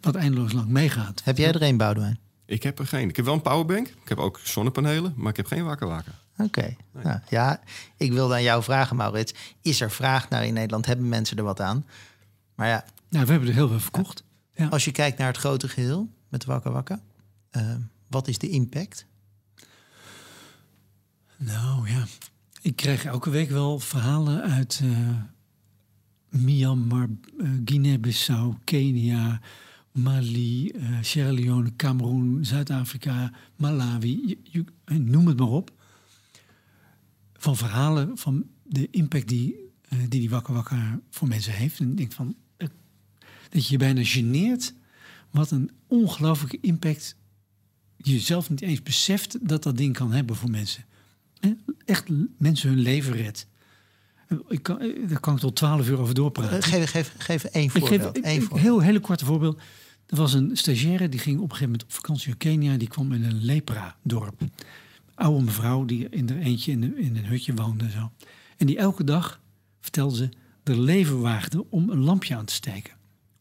wat 0.00 0.14
eindeloos 0.14 0.52
lang 0.52 0.68
meegaat. 0.68 1.20
Heb 1.24 1.38
jij 1.38 1.52
er 1.52 1.62
een, 1.62 1.76
Boudewijn? 1.76 2.18
ik 2.46 2.62
heb 2.62 2.78
er 2.78 2.86
geen. 2.86 3.08
Ik 3.08 3.16
heb 3.16 3.24
wel 3.24 3.34
een 3.34 3.42
powerbank. 3.42 3.88
Ik 3.88 4.08
heb 4.08 4.18
ook 4.18 4.40
zonnepanelen, 4.42 5.12
maar 5.16 5.30
ik 5.30 5.36
heb 5.36 5.46
geen 5.46 5.64
wakker 5.64 5.88
wakker. 5.88 6.12
Oké. 6.36 6.76
Nou, 7.02 7.18
ja, 7.28 7.60
ik 7.96 8.12
wilde 8.12 8.34
aan 8.34 8.42
jou 8.42 8.62
vragen, 8.62 8.96
Maurits. 8.96 9.34
Is 9.62 9.80
er 9.80 9.90
vraag 9.90 10.28
naar 10.28 10.46
in 10.46 10.54
Nederland? 10.54 10.86
Hebben 10.86 11.08
mensen 11.08 11.36
er 11.36 11.44
wat 11.44 11.60
aan? 11.60 11.86
Maar 12.54 12.68
ja, 12.68 12.84
Nou, 13.08 13.24
we 13.24 13.30
hebben 13.30 13.48
er 13.48 13.54
heel 13.54 13.68
veel 13.68 13.80
verkocht. 13.80 14.24
Ja. 14.54 14.66
als 14.66 14.84
je 14.84 14.92
kijkt 14.92 15.18
naar 15.18 15.26
het 15.26 15.36
grote 15.36 15.68
geheel 15.68 16.08
met 16.34 16.44
Wakka 16.44 16.70
Wakka, 16.70 17.02
eh, 17.50 17.74
wat 18.08 18.28
is 18.28 18.38
de 18.38 18.48
impact? 18.48 19.06
Nou 21.36 21.88
ja, 21.88 22.04
ik 22.62 22.76
krijg 22.76 23.04
elke 23.04 23.30
week 23.30 23.50
wel 23.50 23.78
verhalen 23.78 24.42
uit 24.42 24.80
eh, 24.82 25.08
Myanmar, 26.28 27.08
eh, 27.38 27.48
Guinea-Bissau, 27.64 28.54
Kenia, 28.64 29.40
Mali, 29.92 30.70
eh, 30.70 30.98
Sierra 31.00 31.32
Leone, 31.32 31.76
Cameroen, 31.76 32.44
Zuid-Afrika, 32.44 33.32
Malawi, 33.56 34.38
je- 34.42 34.64
noem 34.86 35.26
het 35.26 35.38
maar 35.38 35.48
op. 35.48 35.72
Van 37.32 37.56
verhalen 37.56 38.18
van 38.18 38.44
de 38.62 38.88
impact 38.90 39.28
die 39.28 39.72
die, 39.88 40.08
die 40.08 40.30
Wakka 40.30 40.52
Wakka 40.52 41.00
voor 41.10 41.28
mensen 41.28 41.52
heeft. 41.52 41.80
En 41.80 41.90
ik 41.90 41.96
denk 41.96 42.12
van, 42.12 42.34
dat 43.50 43.66
je 43.66 43.72
je 43.72 43.78
bijna 43.78 44.04
geneert 44.04 44.74
wat 45.34 45.50
een 45.50 45.70
ongelooflijke 45.86 46.58
impact 46.60 47.16
je 47.96 48.18
zelf 48.18 48.50
niet 48.50 48.60
eens 48.60 48.82
beseft 48.82 49.48
dat 49.48 49.62
dat 49.62 49.76
ding 49.76 49.94
kan 49.94 50.12
hebben 50.12 50.36
voor 50.36 50.50
mensen. 50.50 50.84
Echt 51.84 52.04
mensen 52.38 52.68
hun 52.68 52.78
leven 52.78 53.12
redt. 53.12 53.46
Ik 54.48 54.62
kan, 54.62 54.78
daar 55.08 55.20
kan 55.20 55.34
ik 55.34 55.40
tot 55.40 55.56
twaalf 55.56 55.88
uur 55.88 55.98
over 55.98 56.14
doorpraten. 56.14 56.56
Eh, 56.58 56.62
geef, 56.62 56.90
geef, 56.90 57.14
geef 57.18 57.44
één 57.44 57.64
ik 57.64 57.70
voorbeeld. 57.70 58.02
geef 58.16 58.24
één 58.24 58.34
een 58.36 58.40
voorbeeld. 58.42 58.60
heel 58.60 58.80
hele 58.80 59.00
korte 59.00 59.24
voorbeeld. 59.24 59.60
Er 60.06 60.16
was 60.16 60.32
een 60.32 60.56
stagiaire 60.56 61.08
die 61.08 61.20
ging 61.20 61.36
op 61.36 61.42
een 61.42 61.50
gegeven 61.50 61.70
moment 61.70 61.82
op 61.84 61.92
vakantie 61.92 62.28
naar 62.28 62.36
Kenia. 62.36 62.76
Die 62.76 62.88
kwam 62.88 63.12
in 63.12 63.24
een 63.24 63.44
lepra-dorp. 63.44 64.40
Oude 65.14 65.44
mevrouw 65.44 65.84
die 65.84 66.08
in 66.08 66.28
er 66.30 66.38
eentje 66.38 66.72
in, 66.72 66.82
een- 66.82 66.98
in 66.98 67.16
een 67.16 67.24
hutje 67.26 67.54
woonde. 67.54 67.84
en 67.84 67.90
Zo. 67.90 68.10
En 68.56 68.66
die 68.66 68.76
elke 68.78 69.04
dag, 69.04 69.40
vertelde 69.80 70.16
ze, 70.16 70.28
er 70.64 70.78
leven 70.80 71.20
waagde 71.20 71.70
om 71.70 71.90
een 71.90 71.98
lampje 72.00 72.36
aan 72.36 72.44
te 72.44 72.54
steken. 72.54 72.92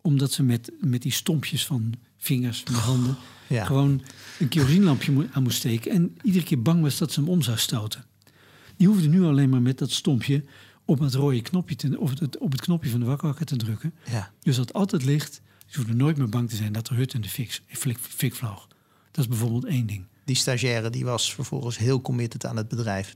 Omdat 0.04 0.32
ze 0.32 0.44
met, 0.44 0.72
met 0.80 1.02
die 1.02 1.12
stompjes 1.12 1.66
van 1.66 1.94
vingers, 2.18 2.62
van 2.66 2.74
de 2.74 2.80
handen, 2.80 3.16
Ja. 3.48 3.66
gewoon 3.66 4.02
een 4.40 4.48
kerosinelampje 4.48 5.12
mo- 5.12 5.26
aan 5.32 5.44
moest 5.44 5.58
steken. 5.58 5.92
En 5.92 6.18
iedere 6.22 6.44
keer 6.46 6.62
bang 6.62 6.82
was 6.82 6.98
dat 6.98 7.12
ze 7.12 7.20
hem 7.20 7.30
om 7.30 7.42
zou 7.42 7.58
stoten. 7.58 8.06
Die 8.78 8.88
hoefde 8.88 9.08
nu 9.08 9.24
alleen 9.24 9.50
maar 9.50 9.62
met 9.62 9.78
dat 9.78 9.92
stompje 9.92 10.44
op 10.86 11.00
het 11.00 11.14
rode 11.14 11.42
knopje 11.42 11.76
te, 11.76 12.00
of 12.00 12.20
het, 12.20 12.38
op 12.38 12.52
het 12.52 12.62
knopje 12.62 12.90
van 12.90 13.00
de 13.00 13.06
wakkerwakker 13.06 13.46
te 13.46 13.56
drukken. 13.56 13.94
Ja. 14.12 14.32
Dus 14.42 14.56
dat 14.56 14.74
altijd 14.74 15.04
licht. 15.04 15.42
Ze 15.68 15.78
hoefden 15.80 15.98
nooit 15.98 16.18
meer 16.18 16.30
bang 16.30 16.50
te 16.50 16.56
zijn 16.56 16.72
dat 16.74 16.88
de 16.88 16.96
hut 16.96 17.14
in 17.14 17.22
de 17.22 17.30
fik, 17.30 17.62
fik, 17.68 17.98
fik 18.00 18.36
vloog. 18.36 18.68
Dat 19.12 19.24
is 19.24 19.28
bijvoorbeeld 19.28 19.66
één 19.66 19.86
ding. 19.88 20.06
Die 20.26 20.36
stagiaire 20.36 20.90
die 20.90 21.06
was 21.06 21.34
vervolgens 21.34 21.78
heel 21.78 22.02
committed 22.02 22.46
aan 22.46 22.58
het 22.58 22.68
bedrijf. 22.68 23.16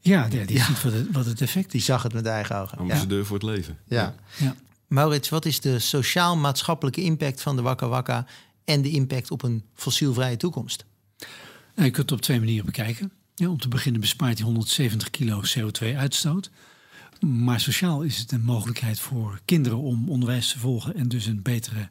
Ja, 0.00 0.28
die, 0.28 0.44
die 0.44 0.56
Ja. 0.56 0.64
ziet 0.64 0.82
wat 0.82 0.92
het, 0.92 1.06
wat 1.12 1.24
het 1.26 1.40
effect 1.40 1.70
Die 1.70 1.80
is. 1.80 1.86
zag 1.86 2.02
het 2.02 2.12
met 2.12 2.26
eigen 2.26 2.56
ogen. 2.56 2.76
Ja. 2.76 2.82
Ambassadeur 2.82 3.26
voor 3.26 3.36
het 3.36 3.46
leven. 3.46 3.78
Ja. 3.86 4.14
Ja. 4.38 4.54
Maurits, 4.92 5.28
wat 5.28 5.44
is 5.44 5.60
de 5.60 5.78
sociaal-maatschappelijke 5.78 7.02
impact 7.02 7.42
van 7.42 7.56
de 7.56 7.62
Wakka 7.62 7.88
Wakka 7.88 8.26
en 8.64 8.82
de 8.82 8.90
impact 8.90 9.30
op 9.30 9.42
een 9.42 9.64
fossielvrije 9.74 10.36
toekomst? 10.36 10.84
Nou, 11.18 11.28
je 11.74 11.90
kunt 11.90 11.96
het 11.96 12.12
op 12.12 12.20
twee 12.20 12.38
manieren 12.38 12.64
bekijken. 12.64 13.12
Ja, 13.34 13.48
om 13.48 13.58
te 13.58 13.68
beginnen 13.68 14.00
bespaart 14.00 14.36
hij 14.36 14.46
170 14.46 15.10
kilo 15.10 15.40
CO2-uitstoot. 15.40 16.50
Maar 17.20 17.60
sociaal 17.60 18.02
is 18.02 18.18
het 18.18 18.32
een 18.32 18.44
mogelijkheid 18.44 19.00
voor 19.00 19.40
kinderen 19.44 19.78
om 19.78 20.08
onderwijs 20.08 20.52
te 20.52 20.58
volgen 20.58 20.94
en 20.94 21.08
dus 21.08 21.26
een 21.26 21.42
betere 21.42 21.88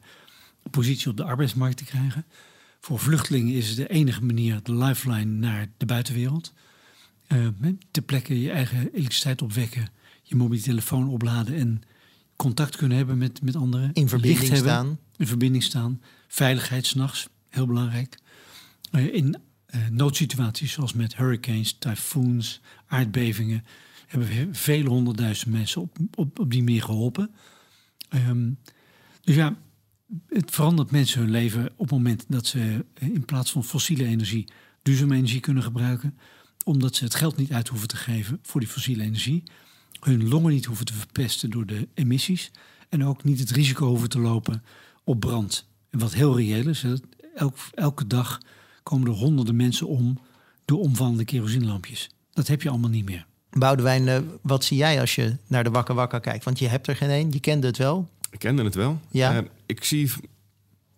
positie 0.70 1.10
op 1.10 1.16
de 1.16 1.24
arbeidsmarkt 1.24 1.76
te 1.76 1.84
krijgen. 1.84 2.24
Voor 2.80 2.98
vluchtelingen 2.98 3.54
is 3.54 3.68
het 3.68 3.76
de 3.76 3.88
enige 3.88 4.24
manier, 4.24 4.60
de 4.62 4.74
lifeline 4.74 5.24
naar 5.24 5.68
de 5.76 5.86
buitenwereld. 5.86 6.52
Eh, 7.26 7.46
ter 7.90 8.02
plekke 8.02 8.40
je 8.40 8.50
eigen 8.50 8.78
elektriciteit 8.92 9.42
opwekken, 9.42 9.88
je 10.22 10.36
mobiele 10.36 10.64
telefoon 10.64 11.08
opladen 11.08 11.54
en 11.54 11.82
contact 12.36 12.76
kunnen 12.76 12.96
hebben 12.96 13.18
met, 13.18 13.42
met 13.42 13.56
anderen. 13.56 13.90
In 13.92 14.08
verbinding 14.08 14.48
hebben, 14.48 14.58
staan. 14.58 14.98
In 15.16 15.26
verbinding 15.26 15.62
staan. 15.62 16.00
Veiligheid 16.28 16.86
s'nachts, 16.86 17.28
heel 17.48 17.66
belangrijk. 17.66 18.18
Eh, 18.90 19.14
in 19.14 19.36
eh, 19.66 19.80
noodsituaties 19.90 20.72
zoals 20.72 20.92
met 20.92 21.16
hurricanes, 21.16 21.76
tyfoons, 21.78 22.60
aardbevingen... 22.86 23.64
hebben 24.06 24.28
we 24.28 24.48
vele 24.52 24.88
honderdduizend 24.88 25.50
mensen 25.52 25.80
op, 25.80 25.98
op, 26.14 26.38
op 26.38 26.50
die 26.50 26.62
manier 26.62 26.82
geholpen. 26.82 27.30
Ehm, 28.08 28.50
dus 29.20 29.34
ja, 29.34 29.56
het 30.28 30.50
verandert 30.50 30.90
mensen 30.90 31.20
hun 31.20 31.30
leven 31.30 31.66
op 31.66 31.78
het 31.78 31.90
moment 31.90 32.24
dat 32.28 32.46
ze 32.46 32.84
eh, 32.94 33.08
in 33.08 33.24
plaats 33.24 33.52
van 33.52 33.64
fossiele 33.64 34.04
energie 34.04 34.48
duurzame 34.82 35.16
energie 35.16 35.40
kunnen 35.40 35.62
gebruiken. 35.62 36.18
Omdat 36.64 36.96
ze 36.96 37.04
het 37.04 37.14
geld 37.14 37.36
niet 37.36 37.52
uit 37.52 37.68
hoeven 37.68 37.88
te 37.88 37.96
geven 37.96 38.38
voor 38.42 38.60
die 38.60 38.68
fossiele 38.68 39.02
energie. 39.02 39.42
Hun 40.04 40.28
longen 40.28 40.52
niet 40.52 40.64
hoeven 40.64 40.86
te 40.86 40.94
verpesten 40.94 41.50
door 41.50 41.66
de 41.66 41.88
emissies. 41.94 42.50
En 42.88 43.04
ook 43.04 43.24
niet 43.24 43.38
het 43.38 43.50
risico 43.50 43.86
hoeven 43.86 44.08
te 44.08 44.18
lopen 44.18 44.62
op 45.04 45.20
brand. 45.20 45.68
En 45.90 45.98
wat 45.98 46.14
heel 46.14 46.36
reëel 46.36 46.68
is, 46.68 46.84
elk, 47.34 47.56
elke 47.74 48.06
dag 48.06 48.40
komen 48.82 49.08
er 49.08 49.14
honderden 49.14 49.56
mensen 49.56 49.86
om 49.86 50.18
door 50.64 50.78
omvallende 50.78 51.24
kerosinelampjes. 51.24 52.10
Dat 52.32 52.48
heb 52.48 52.62
je 52.62 52.68
allemaal 52.68 52.90
niet 52.90 53.04
meer. 53.04 53.26
Boudewijn, 53.50 54.08
eh, 54.08 54.18
wat 54.42 54.64
zie 54.64 54.76
jij 54.76 55.00
als 55.00 55.14
je 55.14 55.36
naar 55.46 55.64
de 55.64 55.70
Wakka 55.70 55.94
Wakka 55.94 56.18
kijkt? 56.18 56.44
Want 56.44 56.58
je 56.58 56.68
hebt 56.68 56.86
er 56.86 56.96
geen 56.96 57.10
één, 57.10 57.30
je 57.30 57.40
kende 57.40 57.66
het 57.66 57.76
wel. 57.76 58.08
Ik 58.30 58.38
kende 58.38 58.64
het 58.64 58.74
wel. 58.74 59.00
Ja. 59.10 59.36
Eh, 59.36 59.42
ik 59.66 59.84
zie 59.84 60.10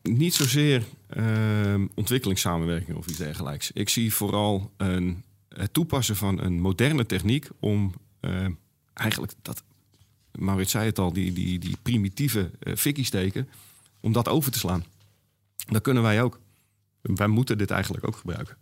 niet 0.02 0.34
zozeer 0.34 0.84
eh, 1.06 1.75
ontwikkelingssamenwerking 1.94 2.96
of 2.96 3.06
iets 3.06 3.18
dergelijks. 3.18 3.70
Ik 3.73 3.88
zie 3.88 4.14
vooral 4.14 4.70
een, 4.76 5.23
het 5.49 5.73
toepassen 5.73 6.16
van 6.16 6.40
een 6.40 6.61
moderne 6.61 7.06
techniek 7.06 7.49
om 7.61 7.94
eh, 8.20 8.46
eigenlijk 8.95 9.33
dat, 9.43 9.63
Maurits 10.33 10.71
zei 10.71 10.87
het 10.87 10.99
al, 10.99 11.13
die, 11.13 11.33
die, 11.33 11.59
die 11.59 11.77
primitieve 11.83 12.51
uh, 12.61 12.77
fikkie 12.77 13.05
steken, 13.05 13.49
om 14.01 14.13
dat 14.13 14.29
over 14.29 14.53
te 14.53 14.59
slaan. 14.59 14.85
Dat 15.67 15.83
kunnen 15.83 16.03
wij 16.03 16.23
ook. 16.23 16.41
Wij 17.01 17.27
moeten 17.27 17.59
dit 17.59 17.71
eigenlijk 17.71 18.07
ook 18.07 18.17
gebruiken. 18.17 18.57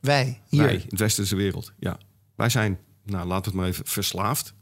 Wij, 0.00 0.40
hier. 0.48 0.62
Wij, 0.62 0.74
in 0.74 0.88
de 0.88 0.96
westerse 0.96 1.36
wereld. 1.36 1.72
Ja. 1.78 1.98
Wij 2.34 2.48
zijn, 2.48 2.78
nou 3.02 3.26
laten 3.26 3.44
we 3.44 3.48
het 3.50 3.54
maar 3.54 3.66
even, 3.66 3.86
verslaafd 3.86 4.54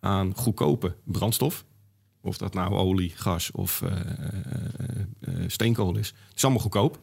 aan 0.00 0.34
goedkope 0.34 0.96
brandstof. 1.04 1.64
Of 2.20 2.38
dat 2.38 2.54
nou 2.54 2.72
olie, 2.74 3.10
gas 3.10 3.50
of 3.50 3.80
uh, 3.80 3.90
uh, 5.20 5.44
steenkool 5.46 5.96
is. 5.96 6.08
Het 6.08 6.36
is 6.36 6.42
allemaal 6.42 6.62
goedkoop. 6.62 7.00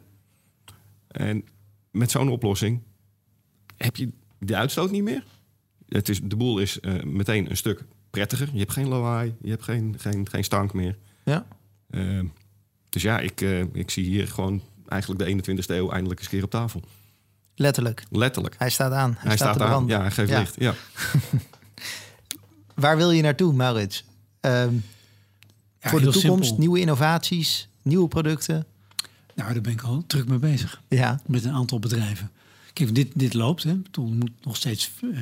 En 1.08 1.46
met 1.92 2.12
zo'n 2.12 2.30
oplossing 2.30 2.82
heb 3.78 3.96
je 3.96 4.12
de 4.40 4.56
uitstoot 4.56 4.92
niet 4.92 5.04
meer. 5.04 5.24
Het 5.98 6.10
is, 6.10 6.20
de 6.24 6.36
boel 6.36 6.60
is 6.60 6.80
meteen 7.04 7.50
een 7.50 7.58
stuk 7.58 7.84
prettiger. 8.10 8.50
Je 8.54 8.60
hebt 8.60 8.72
geen 8.72 8.88
lawaai, 8.88 9.36
je 9.42 9.50
hebt 9.50 9.64
geen, 9.64 9.96
geen, 10.00 10.30
geen 10.30 10.44
stank 10.44 10.74
meer. 10.74 10.98
Ja. 11.26 11.46
dus 12.90 13.02
ja, 13.02 13.20
ik, 13.20 13.42
ik 13.74 13.90
zie 13.90 14.06
hier 14.06 14.28
gewoon 14.28 14.62
eigenlijk 14.88 15.46
de 15.46 15.54
21ste 15.56 15.66
eeuw 15.68 15.92
eindelijk 15.92 16.20
eens 16.20 16.30
keer 16.30 16.44
op 16.44 16.50
tafel. 16.50 16.82
Letterlijk. 17.56 18.04
Letterlijk. 18.10 18.56
Hij 18.58 18.70
staat 18.70 18.92
aan. 18.92 19.16
Hij, 19.18 19.36
staat, 19.36 19.62
aan. 19.62 19.88
Ja, 19.88 20.02
hij 20.02 20.12
geeft 20.12 20.30
Ja. 20.30 20.40
licht. 20.40 20.56
Ja. 20.60 20.74
Waar 22.76 22.98
wil 22.98 23.12
je 23.12 23.22
naartoe, 23.22 23.54
Maurits? 23.54 24.04
Ehm, 24.40 24.74
Ja, 25.80 25.90
voor 25.90 26.00
de 26.02 26.12
toekomst, 26.12 26.44
simpel. 26.46 26.60
nieuwe 26.60 26.80
innovaties, 26.80 27.68
nieuwe 27.82 28.08
producten. 28.08 28.66
Nou, 29.36 29.54
daar 29.54 29.62
ben 29.62 29.72
ik 29.72 29.82
al 29.82 30.04
druk 30.08 30.28
mee 30.28 30.38
bezig. 30.40 30.82
Ja, 30.88 31.22
Met 31.26 31.44
een 31.46 31.54
aantal 31.54 31.80
bedrijven. 31.80 32.32
Kijk, 32.74 32.96
dit, 32.96 33.12
dit 33.16 33.34
loopt. 33.34 33.64
Hè. 33.64 33.82
Toen 33.92 34.18
moet 34.18 34.32
nog 34.44 34.56
steeds... 34.56 34.92
eh, 35.14 35.20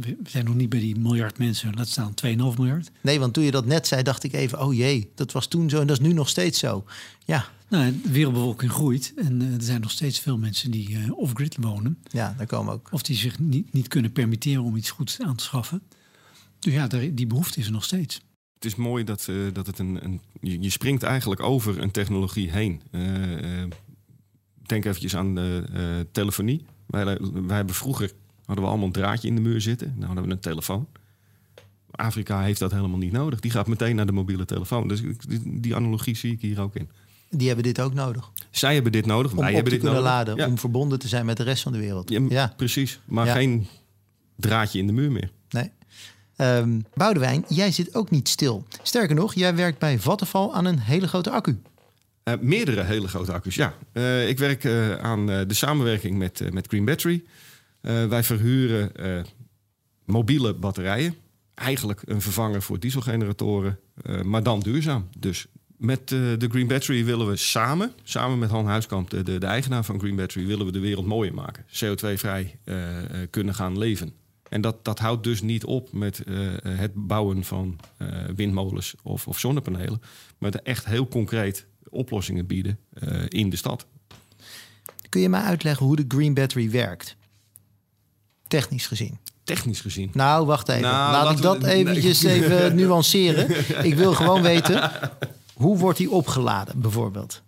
we 0.00 0.16
we 0.22 0.30
zijn 0.30 0.44
nog 0.44 0.54
niet 0.54 0.68
bij 0.68 0.78
die 0.80 0.98
miljard 0.98 1.38
mensen. 1.38 1.74
Laat 1.74 1.88
staan 1.88 2.14
2,5 2.26 2.36
miljard. 2.36 2.90
nee, 3.00 3.20
want 3.20 3.34
toen 3.34 3.44
je 3.44 3.50
dat 3.50 3.66
net 3.66 3.86
zei, 3.86 4.02
dacht 4.02 4.24
ik 4.24 4.32
even, 4.32 4.60
oh 4.60 4.74
jee, 4.74 5.10
dat 5.14 5.32
was 5.32 5.46
toen 5.46 5.70
zo 5.70 5.80
en 5.80 5.86
dat 5.86 6.00
is 6.00 6.06
nu 6.06 6.12
nog 6.12 6.28
steeds 6.28 6.58
zo. 6.58 6.84
Ja, 7.24 7.48
Nou, 7.68 8.00
de 8.02 8.10
wereldbevolking 8.10 8.70
groeit. 8.72 9.12
En 9.16 9.42
eh, 9.42 9.54
er 9.54 9.62
zijn 9.62 9.80
nog 9.80 9.90
steeds 9.90 10.18
veel 10.18 10.38
mensen 10.38 10.70
die 10.70 10.96
eh, 10.96 11.18
off-grid 11.18 11.56
wonen. 11.60 11.98
ja, 12.10 12.34
daar 12.36 12.46
komen 12.46 12.72
ook. 12.72 12.88
Of 12.92 13.02
die 13.02 13.16
zich 13.16 13.38
niet, 13.38 13.72
niet 13.72 13.88
kunnen 13.88 14.12
permitteren 14.12 14.62
om 14.62 14.76
iets 14.76 14.90
goeds 14.90 15.20
aan 15.20 15.36
te 15.36 15.44
schaffen. 15.44 15.82
Dus 16.58 16.72
ja, 16.72 16.86
daar, 16.86 17.14
die 17.14 17.26
behoefte 17.26 17.60
is 17.60 17.66
er 17.66 17.72
nog 17.72 17.84
steeds. 17.84 18.20
Het 18.54 18.64
is 18.64 18.74
mooi 18.74 19.04
dat, 19.04 19.28
eh, 19.28 19.36
dat 19.52 19.66
het 19.66 19.78
een, 19.78 20.04
een 20.04 20.20
je, 20.40 20.70
springt 20.70 21.02
eigenlijk 21.02 21.42
over 21.42 21.82
een 21.82 21.90
technologie 21.90 22.50
heen. 22.50 22.82
Eh, 22.90 23.62
eh, 23.62 23.70
denk 24.66 24.84
eventjes 24.84 25.16
aan 25.16 25.34
de 25.34 25.64
eh, 25.72 25.82
telefonie. 26.12 26.64
Wij, 26.86 27.04
wij 27.32 27.56
hebben 27.56 27.74
vroeger 27.74 28.12
hadden 28.46 28.64
we 28.64 28.70
allemaal 28.70 28.86
een 28.86 28.92
draadje 28.92 29.28
in 29.28 29.34
de 29.34 29.40
muur 29.40 29.60
zitten. 29.60 29.92
Nou 29.94 30.06
hadden 30.06 30.24
we 30.24 30.30
een 30.30 30.38
telefoon. 30.40 30.86
Afrika 31.90 32.42
heeft 32.42 32.58
dat 32.58 32.70
helemaal 32.70 32.98
niet 32.98 33.12
nodig. 33.12 33.40
Die 33.40 33.50
gaat 33.50 33.66
meteen 33.66 33.96
naar 33.96 34.06
de 34.06 34.12
mobiele 34.12 34.44
telefoon. 34.44 34.88
Dus 34.88 35.00
die, 35.28 35.60
die 35.60 35.74
analogie 35.76 36.16
zie 36.16 36.32
ik 36.32 36.40
hier 36.40 36.60
ook 36.60 36.74
in. 36.76 36.88
Die 37.30 37.46
hebben 37.46 37.64
dit 37.64 37.80
ook 37.80 37.94
nodig. 37.94 38.30
Zij 38.50 38.74
hebben 38.74 38.92
dit 38.92 39.06
nodig. 39.06 39.30
Om 39.32 39.36
wij 39.38 39.48
op 39.48 39.54
hebben 39.54 39.72
te 39.72 39.78
dit 39.78 39.88
kunnen 39.88 40.02
nodig. 40.02 40.16
laden, 40.18 40.36
Ja, 40.36 40.46
om 40.46 40.58
verbonden 40.58 40.98
te 40.98 41.08
zijn 41.08 41.26
met 41.26 41.36
de 41.36 41.42
rest 41.42 41.62
van 41.62 41.72
de 41.72 41.78
wereld. 41.78 42.10
ja, 42.10 42.20
Ja, 42.28 42.52
precies. 42.56 43.00
Maar 43.04 43.26
Ja. 43.26 43.32
geen 43.34 43.66
draadje 44.36 44.78
in 44.78 44.86
de 44.86 44.92
muur 44.92 45.12
meer. 45.12 45.30
nee. 45.50 45.70
Ehm 46.36 46.80
Boudewijn, 46.94 47.44
jij 47.48 47.72
zit 47.72 47.94
ook 47.94 48.10
niet 48.10 48.28
stil. 48.28 48.64
Sterker 48.82 49.14
nog, 49.14 49.34
jij 49.34 49.54
werkt 49.54 49.78
bij 49.78 49.98
Vattenfall 49.98 50.50
aan 50.50 50.64
een 50.64 50.78
hele 50.78 51.08
grote 51.08 51.30
accu. 51.30 51.60
Eh, 52.22 52.34
meerdere 52.40 52.82
hele 52.82 53.08
grote 53.08 53.32
accu's, 53.32 53.54
ja. 53.54 53.74
Eh, 53.92 54.28
ik 54.28 54.38
werk 54.38 54.64
eh, 54.64 54.92
aan 54.96 55.26
de 55.26 55.54
samenwerking 55.54 56.18
met, 56.18 56.52
met 56.52 56.66
Green 56.66 56.84
Battery. 56.84 57.22
Eh, 57.84 58.06
wij 58.06 58.22
verhuren 58.22 58.96
eh, 58.96 59.22
mobiele 60.04 60.54
batterijen. 60.54 61.14
Eigenlijk 61.54 62.02
een 62.04 62.20
vervanger 62.20 62.62
voor 62.62 62.78
dieselgeneratoren, 62.78 63.78
eh, 64.02 64.22
maar 64.22 64.42
dan 64.42 64.60
duurzaam. 64.60 65.08
Dus 65.18 65.46
met 65.76 66.08
de 66.08 66.48
Green 66.50 66.66
Battery 66.66 67.04
willen 67.04 67.28
we 67.28 67.36
samen, 67.36 67.92
samen 68.02 68.38
met 68.38 68.50
Han 68.50 68.66
Huiskamp, 68.66 69.10
de, 69.10 69.22
de, 69.22 69.46
eigenaar 69.46 69.84
van 69.84 69.98
Green 69.98 70.16
Battery, 70.16 70.46
willen 70.46 70.66
we 70.66 70.72
de 70.72 70.78
wereld 70.78 71.06
mooier 71.06 71.34
maken. 71.34 71.64
CO2-vrij 71.64 72.58
eh, 72.64 73.22
eh, 73.22 73.28
kunnen 73.30 73.54
gaan 73.54 73.78
leven. 73.78 74.12
En 74.48 74.60
dat, 74.60 74.84
dat 74.84 74.98
houdt 74.98 75.24
dus 75.24 75.42
niet 75.42 75.64
op 75.64 75.92
met 75.92 76.22
het 76.62 76.92
bouwen 76.94 77.44
van 77.44 77.80
windmolens 78.36 78.94
of, 79.02 79.28
of 79.28 79.38
zonnepanelen. 79.38 80.00
Maar 80.38 80.50
de 80.50 80.60
echt 80.60 80.84
heel 80.84 81.08
concreet 81.08 81.66
oplossingen 81.88 82.46
bieden 82.46 82.78
in 83.28 83.50
de 83.50 83.56
stad. 83.56 83.86
Kun 85.08 85.20
je 85.20 85.28
mij 85.28 85.40
uitleggen 85.40 85.86
hoe 85.86 85.96
de 85.96 86.04
Green 86.08 86.34
Battery 86.34 86.70
werkt? 86.70 87.16
Technisch 88.60 88.86
gezien. 88.86 89.18
Technisch 89.44 89.80
gezien. 89.80 90.10
Nou, 90.12 90.46
wacht 90.46 90.68
even. 90.68 90.82
Nou, 90.82 91.12
Laat 91.12 91.36
ik 91.36 91.42
dat 91.42 91.58
we- 91.58 91.66
nee. 91.66 91.74
eventjes 91.76 92.22
even 92.22 92.74
nuanceren. 92.76 93.84
Ik 93.84 93.94
wil 93.94 94.12
gewoon 94.14 94.42
weten, 94.42 94.90
hoe 95.54 95.78
wordt 95.78 95.98
die 95.98 96.10
opgeladen 96.10 96.80
bijvoorbeeld? 96.80 97.42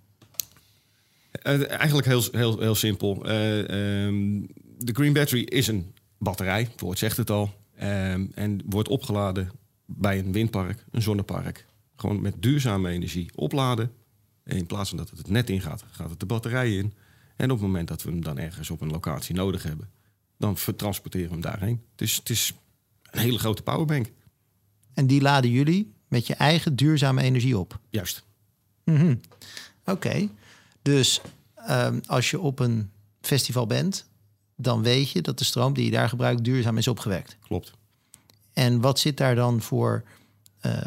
Eh, 1.33 1.71
eigenlijk 1.71 2.07
heel, 2.07 2.23
heel, 2.33 2.59
heel 2.61 2.75
simpel. 2.75 3.25
Eh, 3.27 3.59
ehm, 4.07 4.41
de 4.79 4.93
Green 4.93 5.13
Battery 5.13 5.43
is 5.43 5.67
een 5.67 5.93
batterij, 6.19 6.63
het 6.73 6.81
woord 6.81 6.99
zegt 6.99 7.17
het 7.17 7.31
al. 7.31 7.55
Ehm, 7.77 8.27
en 8.35 8.61
wordt 8.67 8.89
opgeladen 8.89 9.51
bij 9.87 10.19
een 10.19 10.33
windpark, 10.33 10.85
een 10.91 11.03
zonnepark. 11.03 11.67
Gewoon 11.97 12.21
met 12.21 12.35
duurzame 12.39 12.91
energie 12.91 13.31
opladen. 13.35 13.91
En 14.45 14.57
in 14.57 14.67
plaats 14.67 14.89
van 14.89 14.99
dat 14.99 15.09
het 15.11 15.19
het 15.19 15.29
net 15.29 15.51
ingaat, 15.51 15.85
gaat 15.91 16.11
het 16.11 16.21
de 16.21 16.27
batterij 16.27 16.77
in. 16.77 16.93
En 17.37 17.51
op 17.51 17.57
het 17.59 17.67
moment 17.67 17.89
dat 17.89 18.03
we 18.03 18.11
hem 18.11 18.23
dan 18.25 18.39
ergens 18.39 18.71
op 18.71 18.81
een 18.81 18.91
locatie 18.91 19.35
nodig 19.35 19.63
hebben, 19.63 19.89
dan 20.39 20.57
vertransporteren 20.57 21.27
we 21.27 21.33
hem 21.33 21.43
daarheen. 21.43 21.83
Het 21.91 22.01
is, 22.01 22.17
het 22.17 22.31
is 22.31 22.53
een 23.03 23.21
hele 23.21 23.39
grote 23.39 23.63
powerbank. 23.63 24.13
En 24.95 25.07
die 25.07 25.21
laden 25.21 25.51
jullie 25.51 25.93
met 26.09 26.27
je 26.27 26.35
eigen 26.35 26.77
duurzame 26.77 27.23
energie 27.23 27.59
op. 27.59 27.79
Juist. 27.91 28.25
Mhm. 28.85 29.15
Oké, 29.85 30.29
dus 30.83 31.21
ehm, 31.55 32.01
als 32.07 32.31
je 32.31 32.41
op 32.41 32.59
een 32.59 32.91
festival 33.21 33.67
bent, 33.67 34.07
dan 34.57 34.83
weet 34.83 35.11
je 35.11 35.23
dat 35.23 35.39
de 35.39 35.45
stroom 35.45 35.75
die 35.75 35.85
je 35.85 35.91
daar 35.91 36.09
gebruikt 36.09 36.45
duurzaam 36.45 36.79
is 36.79 36.89
opgewekt. 36.89 37.37
Klopt. 37.43 37.73
En 38.53 38.81
wat 38.81 38.99
zit 38.99 39.17
daar 39.17 39.35
dan 39.35 39.63
voor 39.63 40.05
eh, 40.61 40.79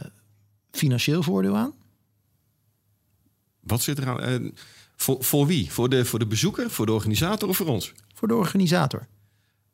financieel 0.71 1.23
voordeel 1.23 1.55
aan? 1.55 1.73
Wat 3.59 3.81
zit 3.81 3.97
er 3.97 4.07
aan? 4.07 4.21
Eh, 4.21 4.51
voor, 4.95 5.23
voor 5.23 5.47
wie? 5.47 5.71
Voor 5.71 5.89
de, 5.89 6.05
voor 6.05 6.19
de 6.19 6.27
bezoeker, 6.27 6.69
voor 6.69 6.85
de 6.85 6.91
organisator 6.91 7.49
of 7.49 7.57
voor 7.57 7.67
ons? 7.67 7.93
Voor 8.13 8.27
de 8.27 8.35
organisator. 8.35 9.07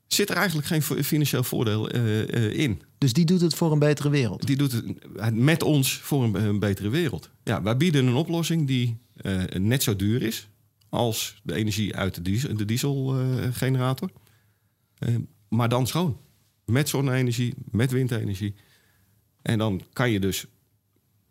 Zit 0.07 0.29
er 0.29 0.35
eigenlijk 0.35 0.67
geen 0.67 0.81
financieel 1.03 1.43
voordeel 1.43 1.89
eh, 1.89 2.21
eh, 2.33 2.53
in? 2.53 2.81
Dus 2.97 3.13
die 3.13 3.25
doet 3.25 3.41
het 3.41 3.53
voor 3.53 3.71
een 3.71 3.79
betere 3.79 4.09
wereld. 4.09 4.47
Die 4.47 4.57
doet 4.57 4.71
het 4.71 5.35
met 5.35 5.63
ons 5.63 5.97
voor 5.97 6.23
een, 6.23 6.35
een 6.35 6.59
betere 6.59 6.89
wereld. 6.89 7.29
Ja, 7.43 7.61
wij 7.61 7.77
bieden 7.77 8.05
een 8.05 8.15
oplossing 8.15 8.67
die 8.67 8.97
eh, 9.15 9.43
net 9.43 9.83
zo 9.83 9.95
duur 9.95 10.21
is 10.21 10.47
als 10.89 11.39
de 11.43 11.53
energie 11.53 11.95
uit 11.95 12.15
de, 12.15 12.21
diesel, 12.21 12.55
de 12.55 12.65
dieselgenerator. 12.65 14.11
Maar 15.47 15.69
dan 15.69 15.87
schoon. 15.87 16.17
Met 16.65 16.89
zonne-energie, 16.89 17.53
met 17.71 17.91
windenergie. 17.91 18.55
En 19.41 19.57
dan 19.57 19.81
kan 19.93 20.11
je 20.11 20.19
dus 20.19 20.45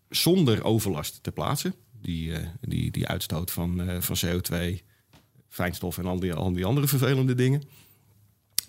zonder 0.09 0.65
overlast 0.65 1.23
ter 1.23 1.33
plaatse, 1.33 1.75
die, 2.01 2.33
die, 2.61 2.91
die 2.91 3.07
uitstoot 3.07 3.51
van, 3.51 4.03
van 4.03 4.17
CO2, 4.27 4.85
fijnstof 5.49 5.99
en 5.99 6.07
al 6.07 6.21
die, 6.21 6.35
al 6.35 6.53
die 6.53 6.65
andere 6.65 6.89
vervelende 6.89 7.35
dingen, 7.35 7.63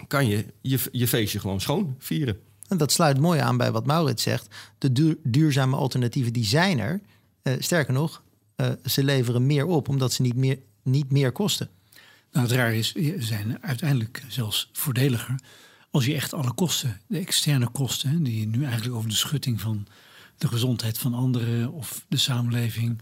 kan 0.07 0.27
je, 0.27 0.45
je 0.61 0.79
je 0.91 1.07
feestje 1.07 1.39
gewoon 1.39 1.61
schoon 1.61 1.95
vieren. 1.99 2.39
En 2.67 2.77
dat 2.77 2.91
sluit 2.91 3.19
mooi 3.19 3.39
aan 3.39 3.57
bij 3.57 3.71
wat 3.71 3.85
Maurits 3.85 4.23
zegt. 4.23 4.55
De 4.77 4.91
duur- 4.91 5.17
duurzame 5.23 5.75
alternatieven 5.75 6.33
die 6.33 6.45
zijn 6.45 6.79
er. 6.79 7.01
Eh, 7.41 7.53
sterker 7.59 7.93
nog, 7.93 8.23
eh, 8.55 8.69
ze 8.85 9.03
leveren 9.03 9.45
meer 9.45 9.65
op 9.65 9.89
omdat 9.89 10.13
ze 10.13 10.21
niet 10.21 10.35
meer, 10.35 10.59
niet 10.83 11.11
meer 11.11 11.31
kosten. 11.31 11.69
Nou, 12.31 12.47
het 12.47 12.55
raar 12.55 12.73
is, 12.73 12.91
ze 12.91 13.15
zijn 13.19 13.63
uiteindelijk 13.63 14.23
zelfs 14.27 14.69
voordeliger 14.73 15.35
als 15.95 16.05
je 16.05 16.13
echt 16.15 16.33
alle 16.33 16.53
kosten, 16.53 17.01
de 17.07 17.17
externe 17.17 17.67
kosten, 17.69 18.09
hè, 18.09 18.21
die 18.21 18.39
je 18.39 18.47
nu 18.47 18.63
eigenlijk 18.63 18.95
over 18.95 19.09
de 19.09 19.15
schutting 19.15 19.61
van 19.61 19.87
de 20.37 20.47
gezondheid 20.47 20.97
van 20.97 21.13
anderen 21.13 21.71
of 21.71 22.05
de 22.07 22.17
samenleving 22.17 23.01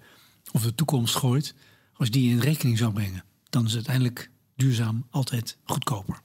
of 0.52 0.64
de 0.64 0.76
toekomst 0.76 1.16
gooit, 1.16 1.54
als 1.94 2.10
die 2.10 2.30
in 2.32 2.40
rekening 2.40 2.78
zou 2.78 2.94
brengen, 2.94 3.24
dan 3.50 3.66
is 3.66 3.74
uiteindelijk 3.74 4.30
duurzaam 4.56 5.06
altijd 5.10 5.58
goedkoper. 5.64 6.22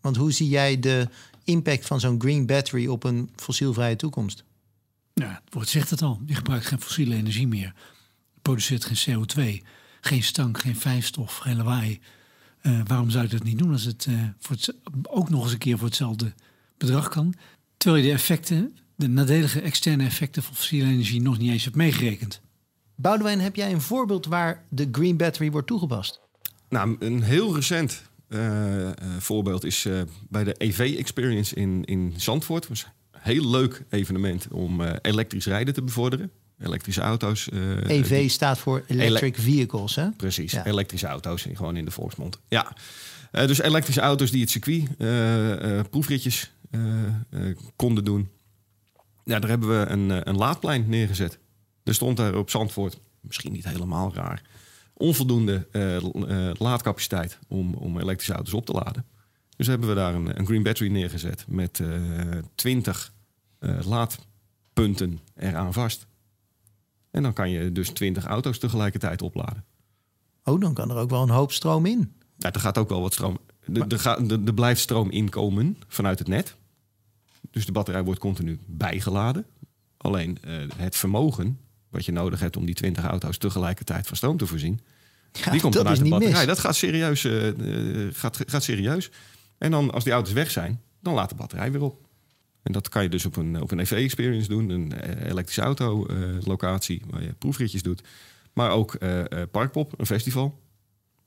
Want 0.00 0.16
hoe 0.16 0.32
zie 0.32 0.48
jij 0.48 0.80
de 0.80 1.08
impact 1.44 1.86
van 1.86 2.00
zo'n 2.00 2.20
green 2.20 2.46
battery 2.46 2.86
op 2.86 3.04
een 3.04 3.30
fossielvrije 3.36 3.96
toekomst? 3.96 4.44
Ja, 5.14 5.40
het 5.44 5.54
woord 5.54 5.68
zegt 5.68 5.90
het 5.90 6.02
al. 6.02 6.20
Je 6.26 6.34
gebruikt 6.34 6.66
geen 6.66 6.80
fossiele 6.80 7.14
energie 7.14 7.48
meer. 7.48 7.74
Je 8.34 8.40
produceert 8.42 8.84
geen 8.84 9.24
CO2, 9.26 9.66
geen 10.00 10.22
stank, 10.22 10.60
geen 10.60 10.76
fijnstof, 10.76 11.36
geen 11.36 11.56
lawaai. 11.56 12.00
Eh, 12.60 12.80
waarom 12.86 13.10
zou 13.10 13.24
je 13.24 13.30
dat 13.30 13.42
niet 13.42 13.58
doen 13.58 13.72
als 13.72 13.84
het, 13.84 14.06
eh, 14.08 14.14
voor 14.38 14.56
het 14.56 14.74
ook 15.02 15.30
nog 15.30 15.42
eens 15.42 15.52
een 15.52 15.58
keer 15.58 15.78
voor 15.78 15.86
hetzelfde 15.86 16.32
bedrag 16.76 17.08
kan? 17.08 17.34
Terwijl 17.76 18.02
je 18.02 18.08
de 18.08 18.14
effecten, 18.14 18.76
de 18.96 19.08
nadelige 19.08 19.60
externe 19.60 20.04
effecten 20.04 20.42
van 20.42 20.54
fossiele 20.54 20.88
energie 20.88 21.20
nog 21.20 21.38
niet 21.38 21.50
eens 21.50 21.64
hebt 21.64 21.76
meegerekend. 21.76 22.40
Boudewijn, 22.94 23.40
heb 23.40 23.56
jij 23.56 23.72
een 23.72 23.80
voorbeeld 23.80 24.26
waar 24.26 24.64
de 24.68 24.88
green 24.92 25.16
battery 25.16 25.50
wordt 25.50 25.66
toegepast? 25.66 26.20
Nou, 26.68 26.96
een 26.98 27.22
heel 27.22 27.54
recent 27.54 28.02
eh, 28.30 28.88
eh, 28.88 28.94
voorbeeld 29.18 29.64
is 29.64 29.84
eh, 29.84 30.00
bij 30.28 30.44
de 30.44 30.54
EV 30.58 30.94
Experience 30.98 31.54
in, 31.54 31.84
in 31.84 32.14
Zandvoort. 32.16 32.68
Was 32.68 32.82
een 33.12 33.20
heel 33.20 33.50
leuk 33.50 33.84
evenement 33.88 34.48
om 34.50 34.82
elektrisch 34.82 35.46
rijden 35.46 35.74
te 35.74 35.82
bevorderen. 35.82 36.30
elektrische 36.58 37.00
auto's. 37.00 37.48
EV 37.86 38.08
die- 38.20 38.28
staat 38.28 38.58
voor 38.58 38.84
Electric 38.86 39.36
Vehicles, 39.38 39.94
hè? 39.94 40.10
Precies, 40.10 40.52
Ja. 40.52 40.66
elektrische 40.66 41.06
auto's, 41.06 41.46
gewoon 41.52 41.76
in 41.76 41.84
de 41.84 41.90
volksmond. 41.90 42.38
Ja, 42.48 42.72
dus 43.30 43.60
elektrische 43.60 44.00
auto's 44.00 44.30
die 44.30 44.40
het 44.40 44.50
circuit 44.50 44.96
proefritjes 45.90 46.50
konden 47.76 48.04
doen. 48.04 48.28
Ja, 49.24 49.38
daar 49.38 49.50
hebben 49.50 49.68
we 49.80 49.86
een, 49.86 50.28
een 50.28 50.36
laadplein 50.36 50.88
neergezet. 50.88 51.38
Er 51.84 51.94
stond 51.94 52.16
daar 52.16 52.34
op 52.34 52.50
Zandvoort, 52.50 52.98
misschien 53.20 53.52
niet 53.52 53.64
helemaal 53.68 54.14
raar, 54.14 54.42
onvoldoende 55.00 55.66
eh, 55.72 55.96
eh, 55.96 56.54
laadcapaciteit 56.58 57.38
om, 57.48 57.74
om 57.74 57.98
elektrische 57.98 58.32
auto's 58.32 58.54
op 58.54 58.66
te 58.66 58.72
laden. 58.72 59.04
Dus 59.56 59.66
hebben 59.66 59.88
we 59.88 59.94
daar 59.94 60.14
een, 60.14 60.38
een 60.38 60.46
green 60.46 60.62
battery 60.62 60.90
neergezet 60.90 61.44
met 61.48 61.80
eh 61.80 62.38
20 62.54 63.12
eh, 63.58 63.78
laadpunten 63.86 65.20
eraan 65.36 65.72
vast. 65.72 66.06
En 67.10 67.22
dan 67.22 67.32
kan 67.32 67.50
je 67.50 67.72
dus 67.72 67.88
20 67.88 68.24
auto's 68.24 68.58
tegelijkertijd 68.58 69.22
opladen. 69.22 69.64
Oh, 70.44 70.60
dan 70.60 70.74
kan 70.74 70.90
er 70.90 70.96
ook 70.96 71.10
wel 71.10 71.22
een 71.22 71.30
hoop 71.30 71.52
stroom 71.52 71.86
in. 71.86 72.12
Ja, 72.36 72.52
er 72.52 72.60
gaat 72.60 72.78
ook 72.78 72.88
wel 72.88 73.00
wat 73.00 73.12
stroom. 73.12 73.38
Er, 74.44 74.54
blijft 74.54 74.80
stroom 74.80 75.10
inkomen 75.10 75.76
vanuit 75.88 76.18
het 76.18 76.28
net. 76.28 76.56
Dus 77.50 77.66
de 77.66 77.72
batterij 77.72 78.04
wordt 78.04 78.20
continu 78.20 78.58
bijgeladen. 78.66 79.46
Alleen 79.96 80.38
het 80.76 80.96
vermogen 80.96 81.58
wat 81.90 82.04
je 82.04 82.12
nodig 82.12 82.40
hebt 82.40 82.56
om 82.56 82.66
die 82.66 82.74
20 82.74 83.04
auto's 83.04 83.38
tegelijkertijd 83.38 84.06
van 84.06 84.16
stroom 84.16 84.36
te 84.36 84.46
voorzien, 84.46 84.80
Ja, 85.32 85.50
die 85.50 85.60
komt 85.60 85.72
dat 85.72 85.82
dan 85.82 85.92
uit 85.92 86.02
de 86.02 86.08
batterij. 86.08 86.36
mis. 86.36 86.46
Dat 86.46 86.58
gaat 86.58 86.76
serieus, 86.76 87.24
eh, 87.24 87.48
eh, 87.48 88.14
gaat, 88.14 88.38
gaat 88.46 88.62
serieus. 88.62 89.10
En 89.58 89.70
dan 89.70 89.90
als 89.92 90.04
die 90.04 90.12
auto's 90.12 90.32
weg 90.32 90.50
zijn, 90.50 90.80
dan 91.00 91.14
laat 91.14 91.28
de 91.28 91.34
batterij 91.34 91.72
weer 91.72 91.82
op. 91.82 92.08
En 92.62 92.72
dat 92.72 92.88
kan 92.88 93.02
je 93.02 93.08
dus 93.08 93.26
op 93.26 93.36
een, 93.36 93.60
op 93.60 93.70
een 93.70 93.78
EV-experience 93.78 94.48
doen, 94.48 94.68
een 94.70 94.92
eh, 94.92 95.30
elektrische 95.30 95.62
auto-locatie 95.62 97.02
waar 97.10 97.22
je 97.22 97.32
proefritjes 97.32 97.82
doet. 97.82 98.02
Maar 98.52 98.70
ook 98.70 98.94
eh, 98.94 99.22
Parkpop, 99.50 99.94
een 99.96 100.06
festival. 100.06 100.60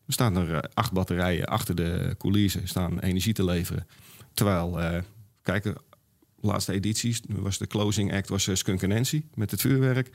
Er 0.08 0.14
staan 0.14 0.36
er 0.36 0.70
acht 0.74 0.92
batterijen 0.92 1.46
achter 1.46 1.76
de 1.76 2.16
coulissen, 2.18 2.68
staan 2.68 3.00
energie 3.00 3.34
te 3.34 3.44
leveren. 3.46 3.88
Terwijl, 4.34 4.82
eh 4.82 5.02
kijk, 5.42 5.74
laatste 6.40 6.74
edities 6.74 7.22
was 7.28 7.58
de 7.58 7.68
closing 7.68 8.14
act 8.14 8.30
was 8.30 8.50
Skunk 8.54 8.88
Nancy 8.88 9.24
met 9.34 9.52
het 9.52 9.62
vuurwerk. 9.62 10.10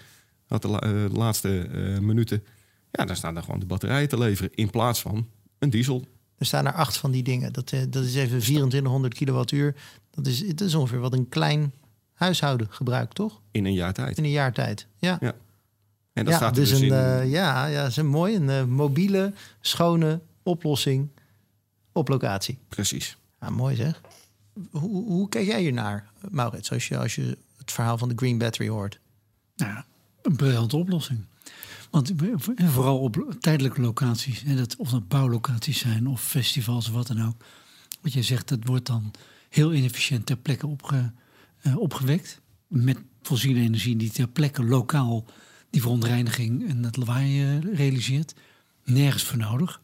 Had 0.49 0.63
de, 0.63 0.69
la- 0.69 0.79
eh, 0.79 0.91
de 0.91 1.09
laatste 1.13 1.61
eh, 1.61 1.99
minuten. 1.99 2.43
Ja, 2.91 3.05
daar 3.05 3.17
staan 3.17 3.35
dan 3.35 3.45
gewoon 3.45 3.61
de 3.61 3.67
batterijen 3.67 4.09
te 4.09 4.19
leveren 4.19 4.51
in 4.55 4.71
plaats 4.71 5.01
van 5.01 5.29
een 5.59 5.71
diesel. 5.71 6.05
Er 6.37 6.47
staan 6.47 6.67
er 6.67 6.73
acht 6.73 6.97
van 6.97 7.11
die 7.11 7.23
dingen. 7.23 7.53
Dat, 7.53 7.73
eh, 7.73 7.81
dat 7.89 8.05
is 8.05 8.15
even 8.15 8.39
2400 8.39 9.15
kilowattuur. 9.15 9.75
Dat 10.11 10.27
is, 10.27 10.47
dat 10.47 10.61
is 10.61 10.75
ongeveer 10.75 10.99
wat 11.01 11.13
een 11.13 11.29
klein 11.29 11.73
huishouden 12.13 12.67
gebruikt, 12.71 13.15
toch? 13.15 13.41
In 13.51 13.65
een 13.65 13.73
jaar 13.75 13.93
tijd. 13.93 14.19
In 14.19 14.25
een 14.25 14.31
jaar 14.31 14.53
tijd. 14.53 14.87
Ja, 14.99 15.19
Ja, 15.21 15.35
En 16.13 16.25
dat 16.25 16.33
ja 16.33 16.37
staat 16.39 16.57
er 16.57 16.61
dus, 16.63 16.71
dus 16.71 16.81
een, 16.81 16.87
in. 16.87 16.93
eh, 16.93 17.31
ja, 17.31 17.67
ja, 17.67 17.87
is 17.87 17.97
een 17.97 18.07
mooi, 18.07 18.37
een 18.37 18.71
mobiele, 18.71 19.33
schone 19.61 20.21
oplossing 20.43 21.09
op 21.93 22.09
locatie. 22.09 22.59
Precies. 22.69 23.17
Ja, 23.41 23.51
mooi 23.51 23.77
zeg. 23.77 24.01
Hoe, 24.71 25.05
hoe 25.07 25.29
kijk 25.29 25.47
jij 25.47 25.61
hiernaar, 25.61 26.11
Maurits, 26.31 26.73
als 26.73 26.89
je, 26.89 26.99
als 26.99 27.15
je 27.15 27.39
het 27.57 27.73
verhaal 27.73 27.99
van 27.99 28.09
de 28.09 28.15
Green 28.17 28.39
Battery 28.39 28.69
hoort? 28.69 29.01
Nou, 29.57 29.73
ja, 29.73 29.87
een 30.23 30.37
briljante 30.37 30.77
oplossing. 30.77 31.25
Want 31.91 32.13
en 32.55 32.71
vooral 32.71 32.99
op 32.99 33.37
tijdelijke 33.41 33.81
locaties, 33.81 34.43
dat, 34.45 34.77
of 34.77 34.91
dat 34.91 35.09
bouwlocaties 35.09 35.79
zijn 35.79 36.07
of 36.07 36.23
festivals 36.23 36.89
of 36.89 36.95
wat 36.95 37.07
dan 37.07 37.27
ook. 37.27 37.45
Wat 38.01 38.13
jij 38.13 38.23
zegt, 38.23 38.49
dat 38.49 38.59
wordt 38.65 38.87
dan 38.87 39.11
heel 39.49 39.73
inefficiënt 39.73 40.27
ter 40.27 40.37
plekke 40.37 40.67
opge, 40.67 41.13
eh, 41.61 41.79
opgewekt. 41.79 42.41
Met 42.67 42.99
fossiele 43.23 43.61
energie 43.61 43.97
die 43.97 44.11
ter 44.11 44.29
plekke 44.29 44.65
lokaal 44.65 45.25
die 45.71 45.81
verontreiniging 45.81 46.69
en 46.69 46.85
het 46.85 46.97
lawaai 46.97 47.43
eh, 47.43 47.75
realiseert. 47.75 48.35
Nergens 48.85 49.23
voor 49.23 49.39
nodig. 49.39 49.83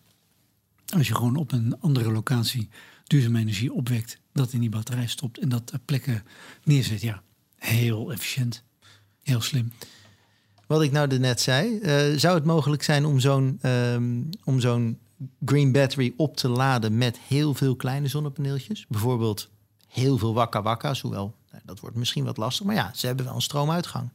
Als 0.97 1.09
je 1.09 1.15
gewoon 1.15 1.37
op 1.37 1.53
een 1.53 1.81
andere 1.81 2.13
locatie 2.13 2.69
duurzame 3.05 3.39
energie 3.39 3.73
opwekt, 3.73 4.19
dat 4.33 4.53
in 4.53 4.61
die 4.61 4.69
batterij 4.69 5.07
stopt 5.07 5.39
en 5.39 5.49
dat 5.49 5.67
ter 5.67 5.79
plekke 5.79 6.23
neerzet. 6.65 7.01
Ja, 7.01 7.23
heel 7.57 8.13
efficiënt. 8.13 8.63
Heel 9.23 9.41
slim. 9.41 9.73
Wat 10.67 10.83
ik 10.83 10.93
nou 10.93 11.19
net 11.19 11.41
zei, 11.41 11.79
eh, 11.79 12.19
zou 12.19 12.35
het 12.35 12.45
mogelijk 12.45 12.83
zijn 12.83 13.05
om 13.05 13.21
zo'n 13.21 13.59
ehm, 13.61 14.23
om 14.45 14.61
zo'n 14.61 14.99
Green 15.45 15.73
Battery 15.73 16.13
op 16.17 16.37
te 16.37 16.49
laden 16.49 16.99
met 16.99 17.19
heel 17.19 17.55
veel 17.55 17.77
kleine 17.77 18.09
zonnepaneeltjes? 18.09 18.87
Bijvoorbeeld 18.89 19.51
heel 19.89 20.19
veel 20.19 20.35
wakka 20.35 20.63
wakka's, 20.63 21.01
hoewel 21.01 21.35
nou, 21.51 21.63
dat 21.65 21.81
wordt 21.81 21.97
misschien 21.97 22.25
wat 22.25 22.37
lastig. 22.37 22.67
Maar 22.67 22.75
ja, 22.75 22.91
ze 22.95 23.07
hebben 23.07 23.25
wel 23.25 23.35
een 23.35 23.41
stroomuitgang. 23.41 24.09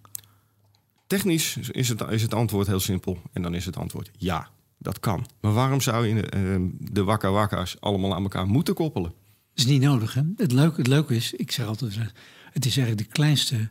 Technisch 1.07 1.57
is 1.57 1.89
het, 1.89 2.01
is 2.09 2.21
het 2.21 2.33
antwoord 2.33 2.67
heel 2.67 2.79
simpel. 2.79 3.17
En 3.33 3.41
dan 3.41 3.53
is 3.53 3.65
het 3.65 3.77
antwoord 3.77 4.12
ja, 4.17 4.49
dat 4.77 4.99
kan. 4.99 5.25
Maar 5.41 5.53
waarom 5.53 5.81
zou 5.81 6.07
je 6.07 6.21
eh, 6.21 6.55
de 6.77 7.03
wakka 7.03 7.31
wakka's 7.31 7.77
allemaal 7.79 8.15
aan 8.15 8.23
elkaar 8.23 8.47
moeten 8.47 8.73
koppelen? 8.73 9.13
Dat 9.53 9.65
is 9.65 9.65
niet 9.65 9.81
nodig. 9.81 10.13
Hè? 10.13 10.21
Het, 10.35 10.51
leuke, 10.51 10.77
het 10.77 10.88
leuke 10.88 11.15
is, 11.15 11.33
ik 11.33 11.51
zeg 11.51 11.65
altijd, 11.65 11.95
het 12.51 12.65
is 12.65 12.77
eigenlijk 12.77 13.07
de 13.07 13.13
kleinste 13.13 13.69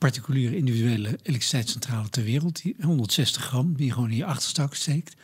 particuliere 0.00 0.56
individuele 0.56 1.08
elektriciteitscentrale 1.08 2.08
ter 2.08 2.24
wereld. 2.24 2.62
Die 2.62 2.76
160 2.80 3.42
gram, 3.42 3.76
die 3.76 3.86
je 3.86 3.92
gewoon 3.92 4.10
in 4.10 4.16
je 4.16 4.24
achterstak 4.24 4.74
steekt. 4.74 5.16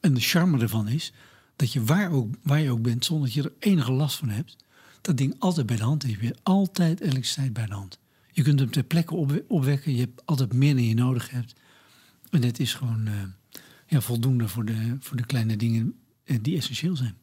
En 0.00 0.14
de 0.14 0.20
charme 0.20 0.58
ervan 0.58 0.88
is 0.88 1.12
dat 1.56 1.72
je 1.72 1.84
waar, 1.84 2.12
ook, 2.12 2.34
waar 2.42 2.60
je 2.60 2.70
ook 2.70 2.82
bent, 2.82 3.04
zonder 3.04 3.26
dat 3.26 3.34
je 3.34 3.42
er 3.42 3.52
enige 3.58 3.92
last 3.92 4.16
van 4.16 4.28
hebt, 4.28 4.56
dat 5.00 5.16
ding 5.16 5.34
altijd 5.38 5.66
bij 5.66 5.76
de 5.76 5.82
hand 5.82 6.02
heeft. 6.02 6.20
Je 6.20 6.26
hebt 6.26 6.40
altijd 6.42 7.00
elektriciteit 7.00 7.52
bij 7.52 7.66
de 7.66 7.72
hand. 7.72 7.98
Je 8.32 8.42
kunt 8.42 8.60
hem 8.60 8.70
ter 8.70 8.82
plekke 8.82 9.14
opwe- 9.14 9.44
opwekken. 9.48 9.92
Je 9.92 10.00
hebt 10.00 10.26
altijd 10.26 10.52
meer 10.52 10.74
dan 10.74 10.84
je 10.84 10.94
nodig 10.94 11.30
hebt. 11.30 11.54
En 12.30 12.42
het 12.42 12.60
is 12.60 12.74
gewoon 12.74 13.06
eh, 13.06 13.12
ja, 13.86 14.00
voldoende 14.00 14.48
voor 14.48 14.64
de, 14.64 14.96
voor 15.00 15.16
de 15.16 15.26
kleine 15.26 15.56
dingen 15.56 15.94
eh, 16.24 16.36
die 16.42 16.56
essentieel 16.56 16.96
zijn. 16.96 17.16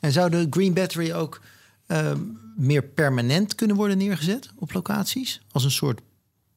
En 0.00 0.12
zou 0.12 0.30
de 0.30 0.46
Green 0.50 0.74
Battery 0.74 1.12
ook 1.12 1.40
ehm, 1.86 2.20
meer 2.56 2.82
permanent 2.82 3.54
kunnen 3.54 3.76
worden 3.76 3.98
neergezet 3.98 4.50
op 4.56 4.72
locaties? 4.72 5.40
Als 5.50 5.64
een 5.64 5.70
soort 5.70 6.00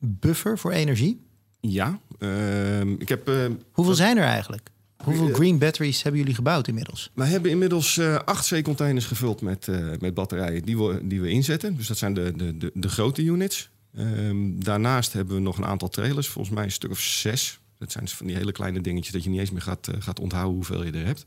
buffer 0.02 0.58
voor 0.58 0.72
energie? 0.72 1.22
Ja, 1.60 2.00
ehm, 2.20 2.92
ik 2.98 3.10
heb, 3.10 3.28
eh, 3.28 3.46
Hoeveel 3.72 3.96
zijn 3.96 4.18
er 4.18 4.24
eigenlijk? 4.24 4.70
Hoeveel 5.04 5.34
Green 5.34 5.58
Batteries 5.58 6.02
hebben 6.02 6.22
jullie 6.22 6.36
gebouwd 6.36 6.68
inmiddels? 6.68 7.12
wij 7.14 7.28
hebben 7.28 7.52
inmiddels 7.52 7.98
eh, 7.98 8.16
acht 8.16 8.46
zeecontainers 8.46 9.06
gevuld 9.06 9.42
met, 9.42 9.68
eh, 9.68 9.90
met 10.00 10.14
batterijen 10.14 10.64
die 10.64 10.78
we, 10.78 11.08
die 11.08 11.22
we 11.22 11.30
inzetten. 11.30 11.76
Dus 11.76 11.88
dat 11.88 11.98
zijn 11.98 12.14
de, 12.14 12.34
de, 12.36 12.58
de, 12.58 12.72
de 12.74 12.90
grote 12.90 13.24
units. 13.24 13.70
Ehm, 13.96 14.60
daarnaast 14.60 15.14
hebben 15.14 15.36
we 15.36 15.42
nog 15.42 15.58
een 15.58 15.66
aantal 15.66 15.90
trailers, 15.90 16.28
volgens 16.28 16.56
mij 16.56 16.64
een 16.64 16.72
stuk 16.72 16.92
of 16.92 17.00
zes. 17.00 17.60
Dat 17.78 17.92
zijn 17.92 18.08
van 18.08 18.28
die 18.28 18.36
hele 18.36 18.52
kleine 18.52 18.82
dingetjes 18.82 19.14
dat 19.14 19.24
je 19.24 19.30
niet 19.30 19.40
eens 19.40 19.52
meer 19.52 19.62
gaat, 19.62 19.88
eh, 19.88 19.96
gaat 20.00 20.20
onthouden 20.20 20.56
hoeveel 20.56 20.86
je 20.86 20.92
er 20.92 21.06
hebt. 21.06 21.26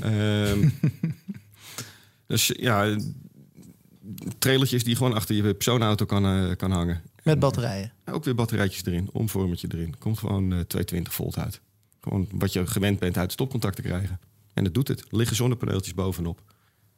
Ehm, 0.00 0.68
dus 2.26 2.52
ja, 2.56 2.96
trailertjes 4.38 4.82
die 4.82 4.90
je 4.90 4.96
gewoon 4.96 5.14
achter 5.14 5.34
je 5.34 5.54
persoonauto 5.54 6.04
kan, 6.04 6.24
eh, 6.24 6.56
kan 6.56 6.70
hangen. 6.70 7.02
Met 7.30 7.38
batterijen. 7.40 7.92
Ook 8.04 8.24
weer 8.24 8.34
batterijtjes 8.34 8.84
erin, 8.84 9.08
omvormertje 9.12 9.68
erin. 9.74 9.98
Komt 9.98 10.18
gewoon 10.18 10.42
eh 10.52 10.58
220 10.58 11.14
volt 11.14 11.38
uit. 11.38 11.60
Gewoon 12.00 12.28
wat 12.32 12.52
je 12.52 12.66
gewend 12.66 12.98
bent 12.98 13.16
uit 13.18 13.32
stopcontact 13.32 13.76
te 13.76 13.82
krijgen. 13.82 14.20
En 14.54 14.64
dat 14.64 14.74
doet 14.74 14.88
het. 14.88 15.00
Er 15.00 15.06
liggen 15.16 15.36
zonnepaneeltjes 15.36 15.94
bovenop. 15.94 16.40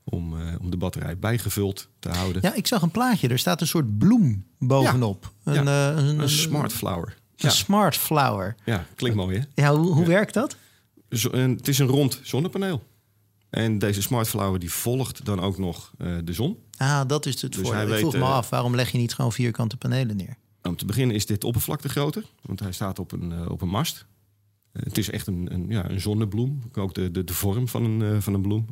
Om, 0.04 0.40
eh, 0.40 0.54
om 0.60 0.70
de 0.70 0.76
batterij 0.76 1.18
bijgevuld 1.18 1.88
te 1.98 2.08
houden. 2.08 2.42
Ja, 2.42 2.54
ik 2.54 2.66
zag 2.66 2.82
een 2.82 2.90
plaatje. 2.90 3.28
Er 3.28 3.38
staat 3.38 3.60
een 3.60 3.66
soort 3.66 3.98
bloem 3.98 4.46
bovenop. 4.58 5.32
Ja. 5.44 5.52
Een, 5.54 5.68
eh, 5.68 6.04
een, 6.06 6.18
Een 6.18 6.28
smart 6.28 6.72
flower. 6.72 7.08
Een 7.08 7.14
Ja, 7.36 7.50
smart 7.50 7.96
flower. 7.96 8.54
ja 8.64 8.86
klinkt 8.94 9.16
mooi 9.16 9.38
hè? 9.38 9.62
Ja, 9.62 9.74
hoe, 9.74 9.92
hoe 9.92 10.06
werkt 10.06 10.34
dat? 10.34 10.56
Zo- 11.10 11.30
het 11.36 11.68
is 11.68 11.78
een 11.78 11.86
rond 11.86 12.20
zonnepaneel. 12.22 12.82
En 13.50 13.78
deze 13.78 14.02
smart 14.02 14.28
flower 14.28 14.58
die 14.60 14.70
volgt 14.72 15.24
dan 15.24 15.40
ook 15.40 15.58
nog 15.58 15.92
de 16.24 16.32
zon. 16.32 16.58
Ah, 16.82 17.08
dat 17.08 17.26
is 17.26 17.42
het 17.42 17.52
Dus 17.52 17.60
voordeel. 17.60 17.72
hij 17.74 17.82
Ik 17.84 17.88
weet, 17.90 18.00
vroeg 18.00 18.12
me 18.12 18.18
eh, 18.20 18.34
af, 18.34 18.50
waarom 18.50 18.74
leg 18.74 18.90
je 18.92 18.98
niet 18.98 19.14
gewoon 19.14 19.32
vierkante 19.32 19.76
panelen 19.76 20.16
neer? 20.16 20.36
Om 20.62 20.76
te 20.76 20.84
beginnen 20.84 21.16
is 21.16 21.26
dit 21.26 21.44
oppervlakte 21.44 21.88
groter. 21.88 22.24
Want 22.42 22.60
hij 22.60 22.72
staat 22.72 22.98
op 22.98 23.12
een, 23.12 23.32
eh, 23.32 23.50
op 23.50 23.62
een 23.62 23.68
mast. 23.68 24.06
Eh, 24.72 24.82
het 24.82 24.98
is 24.98 25.10
echt 25.10 25.26
een, 25.26 25.48
een, 25.52 25.66
ja, 25.68 25.90
een 25.90 26.00
zonnebloem. 26.00 26.62
Ook 26.72 26.94
de, 26.94 27.10
de, 27.10 27.24
de 27.24 27.34
vorm 27.34 27.68
van 27.68 27.84
een, 27.84 28.22
van 28.22 28.34
een 28.34 28.42
bloem. 28.42 28.66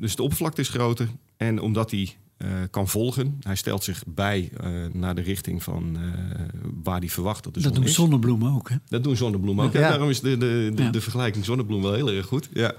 Dus 0.00 0.16
de 0.16 0.22
oppervlakte 0.22 0.60
is 0.60 0.68
groter. 0.68 1.08
En 1.36 1.60
omdat 1.60 1.90
hij 1.90 2.16
eh, 2.36 2.50
kan 2.70 2.88
volgen, 2.88 3.36
hij 3.40 3.54
stelt 3.56 3.84
zich 3.84 4.02
bij 4.06 4.50
eh, 4.56 4.70
naar 4.92 5.14
de 5.14 5.20
richting 5.20 5.62
van 5.62 5.96
eh, 5.96 6.40
waar 6.82 6.98
hij 6.98 7.08
verwacht 7.08 7.44
dat 7.44 7.54
de 7.54 7.60
Dat 7.60 7.68
zon 7.72 7.80
doen 7.80 7.90
is. 7.90 7.94
zonnebloemen 7.96 8.52
ook. 8.52 8.68
Hè? 8.68 8.76
Dat 8.88 9.04
doen 9.04 9.16
zonnebloemen 9.16 9.64
ook. 9.64 9.72
Ja. 9.72 9.80
Daarom 9.88 10.10
is 10.10 10.20
de, 10.20 10.36
de, 10.36 10.72
de, 10.74 10.82
Ja. 10.82 10.90
de 10.90 11.00
vergelijking 11.00 11.44
zonnebloem 11.44 11.82
wel 11.82 11.92
heel 11.94 12.10
erg 12.10 12.26
goed. 12.26 12.48
Ja. 12.52 12.74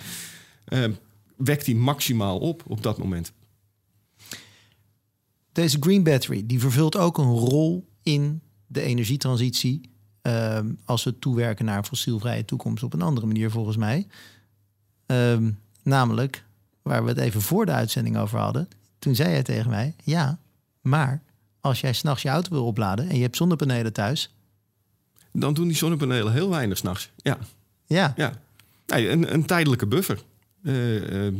Wekt 1.38 1.65
hij 1.65 1.75
maximaal 1.75 2.38
op 2.39 2.63
op 2.67 2.83
dat 2.83 2.97
moment. 2.97 3.31
Deze 5.56 5.78
Green 5.80 6.04
Battery, 6.04 6.44
die 6.46 6.60
vervult 6.60 6.98
ook 6.98 7.18
een 7.18 7.32
rol 7.32 7.88
in 8.04 8.41
de 8.68 8.82
energietransitie. 8.82 9.82
ehm, 10.22 10.72
als 10.86 11.04
we 11.04 11.20
toewerken 11.20 11.65
naar 11.65 11.78
een 11.78 11.86
fossielvrije 11.86 12.46
toekomst 12.46 12.84
op 12.84 12.94
een 12.94 13.02
andere 13.02 13.26
manier, 13.26 13.52
volgens 13.52 13.78
mij. 13.78 14.08
Ehm, 15.06 15.52
namelijk, 15.84 16.44
waar 16.82 17.04
we 17.04 17.10
het 17.10 17.18
even 17.18 17.41
voor 17.41 17.65
de 17.65 17.72
uitzending 17.72 18.18
over 18.18 18.39
hadden. 18.39 18.68
Toen 19.00 19.15
zei 19.15 19.30
jij 19.30 19.44
tegen 19.44 19.70
mij, 19.70 19.96
ja, 20.04 20.39
maar 20.82 21.22
als 21.60 21.82
jij 21.82 21.94
s'nachts 21.94 22.22
je 22.22 22.30
auto 22.30 22.50
wil 22.50 22.65
opladen 22.65 23.10
en 23.10 23.15
je 23.15 23.22
hebt 23.22 23.36
zonnepanelen 23.36 23.94
thuis, 23.94 24.34
Dan 25.32 25.54
doen 25.54 25.68
die 25.68 25.78
zonnepanelen 25.78 26.34
heel 26.34 26.50
weinig 26.50 26.78
s'nachts. 26.78 27.10
Ja, 27.15 27.38
Ja, 27.86 28.13
ja. 28.15 28.34
Nee, 28.86 29.10
een, 29.10 29.34
een 29.34 29.46
tijdelijke 29.46 29.88
buffer. 29.88 30.24
Eh, 30.63 31.28
eh, 31.28 31.34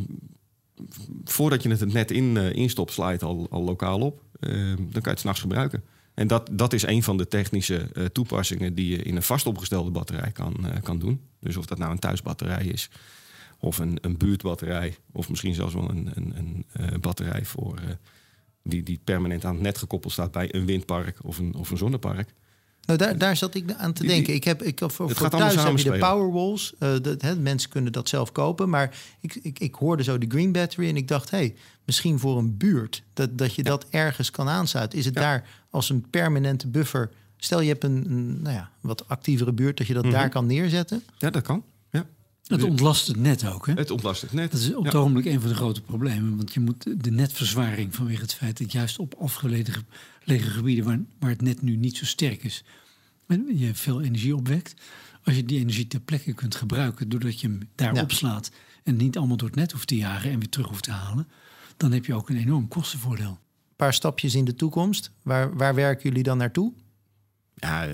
voordat 1.23 1.63
je 1.63 1.69
het 1.69 1.79
het 1.79 1.93
net 1.93 2.11
in, 2.11 2.38
eh, 2.38 2.53
instopt, 2.53 2.91
sla 2.91 3.07
je 3.07 3.13
het 3.13 3.23
al, 3.23 3.47
al 3.49 3.63
lokaal 3.63 3.99
op. 3.99 4.23
Eh, 4.39 4.51
dan 4.77 4.91
kan 4.91 5.01
je 5.03 5.09
het 5.09 5.19
s'nachts 5.19 5.41
gebruiken. 5.41 5.83
En 6.13 6.27
dat, 6.27 6.49
dat 6.51 6.73
is 6.73 6.83
een 6.83 7.03
van 7.03 7.17
de 7.17 7.27
technische 7.27 7.77
eh, 7.77 8.05
toepassingen 8.05 8.75
die 8.75 8.89
je 8.89 9.03
in 9.03 9.15
een 9.15 9.23
vast 9.23 9.45
opgestelde 9.45 9.91
batterij 9.91 10.31
kan, 10.31 10.67
eh, 10.67 10.81
kan 10.81 10.99
doen. 10.99 11.21
Dus 11.39 11.57
of 11.57 11.65
dat 11.65 11.77
nou 11.77 11.91
een 11.91 11.99
thuisbatterij 11.99 12.65
is, 12.65 12.89
of 13.59 13.77
een, 13.77 13.97
een 14.01 14.17
buurtbatterij, 14.17 14.97
of 15.11 15.29
misschien 15.29 15.53
zelfs 15.53 15.73
wel 15.73 15.89
een, 15.89 16.11
een, 16.13 16.65
een 16.71 17.01
batterij 17.01 17.45
voor, 17.45 17.79
die, 18.63 18.83
die 18.83 18.99
permanent 19.03 19.45
aan 19.45 19.53
het 19.53 19.63
net 19.63 19.77
gekoppeld 19.77 20.13
staat 20.13 20.31
bij 20.31 20.53
een 20.55 20.65
windpark 20.65 21.17
of 21.23 21.38
een, 21.38 21.53
of 21.55 21.69
een 21.69 21.77
zonnepark. 21.77 22.33
Nou, 22.85 22.99
daar, 22.99 23.17
daar 23.17 23.35
zat 23.37 23.55
ik 23.55 23.73
aan 23.77 23.93
te 23.93 24.03
denken. 24.05 24.25
die- 24.25 24.35
Ik 24.35 24.43
heb, 24.43 24.63
ik, 24.63 24.79
voor, 24.79 25.07
Het 25.07 25.17
voor 25.17 25.29
thuis 25.29 25.55
heb 25.63 25.77
je 25.77 25.91
de. 25.91 25.97
Powerwalls. 25.97 26.73
eh 26.79 26.93
dat, 27.01 27.21
hè, 27.21 27.35
mensen 27.35 27.69
kunnen 27.69 27.91
dat 27.91 28.09
zelf 28.09 28.31
kopen. 28.31 28.69
Maar 28.69 28.97
ik, 29.19 29.35
ik, 29.41 29.59
ik 29.59 29.75
hoorde 29.75 30.03
zo 30.03 30.17
de 30.17 30.25
Green 30.29 30.51
Battery 30.51 30.87
en 30.89 30.95
ik 30.97 31.07
dacht... 31.07 31.29
hey, 31.29 31.55
misschien 31.85 32.19
voor 32.19 32.37
een 32.37 32.57
buurt, 32.57 33.03
dat, 33.13 33.37
dat 33.37 33.55
je 33.55 33.63
dat 33.63 33.85
ergens 33.89 34.31
kan 34.31 34.49
aansluiten. 34.49 34.99
Is 34.99 35.05
het 35.05 35.13
Ja. 35.13 35.21
daar 35.21 35.47
als 35.69 35.89
een 35.89 36.05
permanente 36.09 36.67
buffer... 36.67 37.11
Stel 37.37 37.59
je 37.61 37.67
hebt 37.69 37.83
een, 37.83 38.05
een 38.09 38.41
nou 38.41 38.55
ja, 38.55 38.69
wat 38.81 39.07
actievere 39.07 39.51
buurt... 39.53 39.77
dat 39.77 39.87
je 39.87 39.93
dat 39.93 40.03
Mhm. 40.03 40.13
daar 40.13 40.29
kan 40.29 40.45
neerzetten. 40.45 41.03
Ja, 41.17 41.29
dat 41.29 41.43
kan. 41.43 41.63
Het 42.45 42.63
ontlast 42.63 43.08
het 43.08 43.17
net 43.17 43.47
ook. 43.47 43.67
Hè? 43.67 43.73
Het 43.73 43.91
ontlast 43.91 44.21
het 44.21 44.34
net. 44.34 44.51
Dat 44.51 44.60
is 44.60 44.73
op 44.73 44.84
Ja. 44.84 44.89
het 44.89 44.95
ogenblik 44.95 45.25
een 45.25 45.39
van 45.41 45.49
de 45.49 45.55
grote 45.55 45.81
problemen. 45.81 46.38
Want 46.38 46.53
je 46.53 46.60
moet 46.60 47.03
de 47.03 47.12
netverzwaring 47.12 47.95
vanwege 47.95 48.21
het 48.21 48.34
feit 48.34 48.58
dat 48.58 48.71
juist 48.71 48.99
op 48.99 49.13
afgelegen 49.19 49.73
ge- 49.73 49.84
lege 50.23 50.49
gebieden 50.49 50.86
waar, 50.86 50.99
waar 51.19 51.29
het 51.29 51.41
net 51.41 51.62
nu 51.62 51.75
niet 51.75 51.97
zo 51.97 52.05
sterk 52.05 52.43
is, 52.43 52.63
en 53.27 53.58
je 53.58 53.75
veel 53.75 54.01
energie 54.01 54.36
opwekt. 54.36 54.73
Als 55.23 55.36
je 55.36 55.45
die 55.45 55.60
energie 55.60 55.88
ter 55.88 55.99
plekke 55.99 56.34
kunt 56.34 56.55
gebruiken 56.55 57.10
doordat 57.10 57.41
je 57.41 57.47
hem 57.47 57.60
daar 57.75 57.95
Ja. 57.95 58.01
opslaat 58.01 58.51
en 58.84 58.95
niet 58.95 59.17
allemaal 59.17 59.38
door 59.38 59.47
het 59.47 59.58
net 59.58 59.71
hoeft 59.71 59.88
te 59.88 59.95
jagen 59.97 60.31
en 60.31 60.39
weer 60.39 60.49
terug 60.49 60.67
hoeft 60.67 60.84
te 60.84 60.91
halen, 60.91 61.27
dan 61.77 61.91
heb 61.91 62.05
je 62.05 62.13
ook 62.13 62.29
een 62.29 62.38
enorm 62.38 62.67
kostenvoordeel. 62.67 63.29
Een 63.29 63.75
paar 63.75 63.93
stapjes 63.93 64.36
in 64.36 64.45
de 64.45 64.55
toekomst. 64.55 65.12
Waar, 65.21 65.58
waar 65.58 65.75
werken 65.75 66.03
jullie 66.10 66.23
dan 66.23 66.38
naartoe? 66.38 66.73
Ja, 67.55 67.88
eh, 67.88 67.93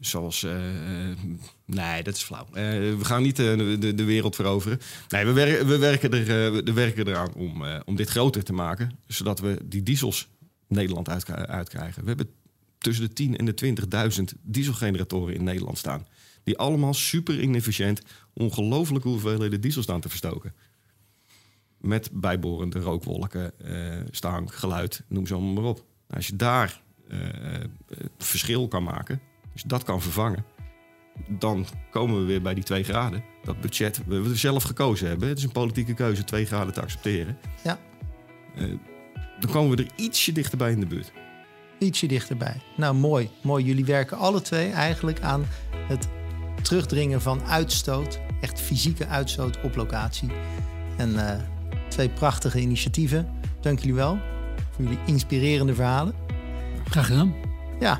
zoals. 0.00 0.42
eh, 0.42 1.10
eh, 1.10 1.18
nee, 1.64 2.02
dat 2.02 2.14
is 2.14 2.22
flauw. 2.22 2.46
Eh, 2.52 2.62
we 2.72 3.04
gaan 3.04 3.22
niet 3.22 3.36
de, 3.36 3.76
de, 3.80 3.94
de 3.94 4.04
wereld 4.04 4.36
veroveren. 4.36 4.80
Nee, 5.08 5.24
we, 5.24 5.32
we, 5.64 5.78
werken, 5.78 6.12
er, 6.12 6.52
we 6.64 6.72
werken 6.72 7.08
eraan 7.08 7.34
om, 7.34 7.64
om 7.84 7.96
dit 7.96 8.08
groter 8.08 8.44
te 8.44 8.52
maken. 8.52 8.98
Zodat 9.06 9.40
we 9.40 9.58
die 9.64 9.82
diesels 9.82 10.28
Nederland 10.68 11.08
uit, 11.08 11.30
uitkrijgen. 11.30 12.02
We 12.02 12.08
hebben 12.08 12.30
tussen 12.78 13.08
de 13.08 13.12
10 13.12 13.36
en 13.36 13.44
de 13.44 13.76
20.000 14.18 14.40
dieselgeneratoren 14.42 15.34
in 15.34 15.44
Nederland 15.44 15.78
staan. 15.78 16.06
Die 16.44 16.58
allemaal 16.58 16.94
super 16.94 17.40
inefficiënt 17.40 18.02
ongelooflijke 18.32 19.08
hoeveelheden 19.08 19.60
diesel 19.60 19.82
staan 19.82 20.00
te 20.00 20.08
verstoken. 20.08 20.54
Met 21.78 22.10
bijbehorende 22.12 22.78
rookwolken, 22.78 23.52
stank, 24.10 24.54
geluid, 24.54 25.02
noem 25.08 25.26
ze 25.26 25.34
allemaal 25.34 25.52
maar 25.52 25.70
op. 25.70 25.84
Als 26.06 26.26
je 26.26 26.36
daar 26.36 26.82
verschil 28.18 28.68
kan 28.68 28.82
maken, 28.82 29.20
als 29.58 29.66
je 29.66 29.74
dat 29.76 29.86
kan 29.86 30.02
vervangen, 30.02 30.44
dan 31.28 31.66
komen 31.90 32.20
we 32.20 32.24
weer 32.24 32.42
bij 32.42 32.54
die 32.54 32.64
twee 32.64 32.82
graden. 32.84 33.24
Dat 33.42 33.60
budget, 33.60 34.00
we 34.06 34.20
we 34.20 34.36
zelf 34.36 34.62
gekozen 34.62 35.08
hebben. 35.08 35.28
Het 35.28 35.38
is 35.38 35.44
een 35.44 35.52
politieke 35.52 35.94
keuze, 35.94 36.24
twee 36.24 36.46
graden 36.46 36.74
te 36.74 36.80
accepteren. 36.80 37.38
Ja. 37.64 37.78
Eh, 38.54 38.64
dan 39.40 39.50
komen 39.50 39.76
we 39.76 39.82
er 39.82 39.90
ietsje 39.96 40.32
dichterbij 40.32 40.70
in 40.70 40.80
de 40.80 40.86
buurt. 40.86 41.12
Ietsje 41.78 42.06
dichterbij. 42.06 42.60
Nou, 42.76 42.94
mooi. 42.94 43.30
Mooi. 43.42 43.64
Jullie 43.64 43.84
werken 43.84 44.18
alle 44.18 44.42
twee 44.42 44.70
eigenlijk 44.70 45.20
aan 45.20 45.44
het 45.88 46.08
terugdringen 46.62 47.22
van 47.22 47.42
uitstoot. 47.42 48.20
Echt 48.40 48.60
fysieke 48.60 49.06
uitstoot 49.06 49.60
op 49.62 49.76
locatie. 49.76 50.30
En 50.96 51.28
eh, 51.28 51.40
twee 51.88 52.08
prachtige 52.08 52.60
initiatieven. 52.60 53.28
Dank 53.60 53.78
jullie 53.78 53.94
wel 53.94 54.18
voor 54.70 54.84
jullie 54.84 54.98
inspirerende 55.06 55.74
verhalen. 55.74 56.14
Graag 56.84 57.06
gedaan. 57.06 57.34
Ja. 57.80 57.98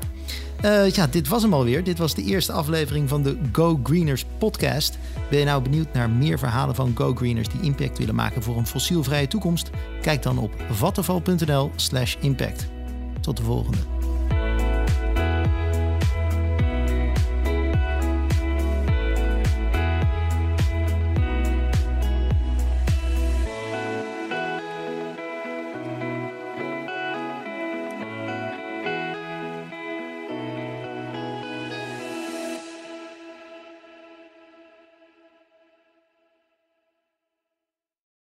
Eh, 0.61 0.89
ja, 0.89 1.07
dit 1.07 1.27
was 1.27 1.41
hem 1.41 1.53
alweer. 1.53 1.83
Dit 1.83 1.97
was 1.97 2.15
de 2.15 2.23
eerste 2.23 2.51
aflevering 2.51 3.09
van 3.09 3.23
de 3.23 3.37
Go 3.51 3.79
Greeners 3.83 4.25
podcast. 4.37 4.97
Ben 5.29 5.39
je 5.39 5.45
nou 5.45 5.61
benieuwd 5.61 5.93
naar 5.93 6.09
meer 6.09 6.39
verhalen 6.39 6.75
van 6.75 6.91
Go 6.95 7.13
Greeners 7.15 7.49
die 7.49 7.61
impact 7.61 7.97
willen 7.97 8.15
maken 8.15 8.43
voor 8.43 8.57
een 8.57 8.67
fossielvrije 8.67 9.27
toekomst? 9.27 9.69
Kijk 10.01 10.23
dan 10.23 10.37
op 10.37 10.51
vattenval.nl 10.71 11.71
slash 11.75 12.15
impact. 12.19 12.65
Tot 13.21 13.37
de 13.37 13.43
volgende. 13.43 13.98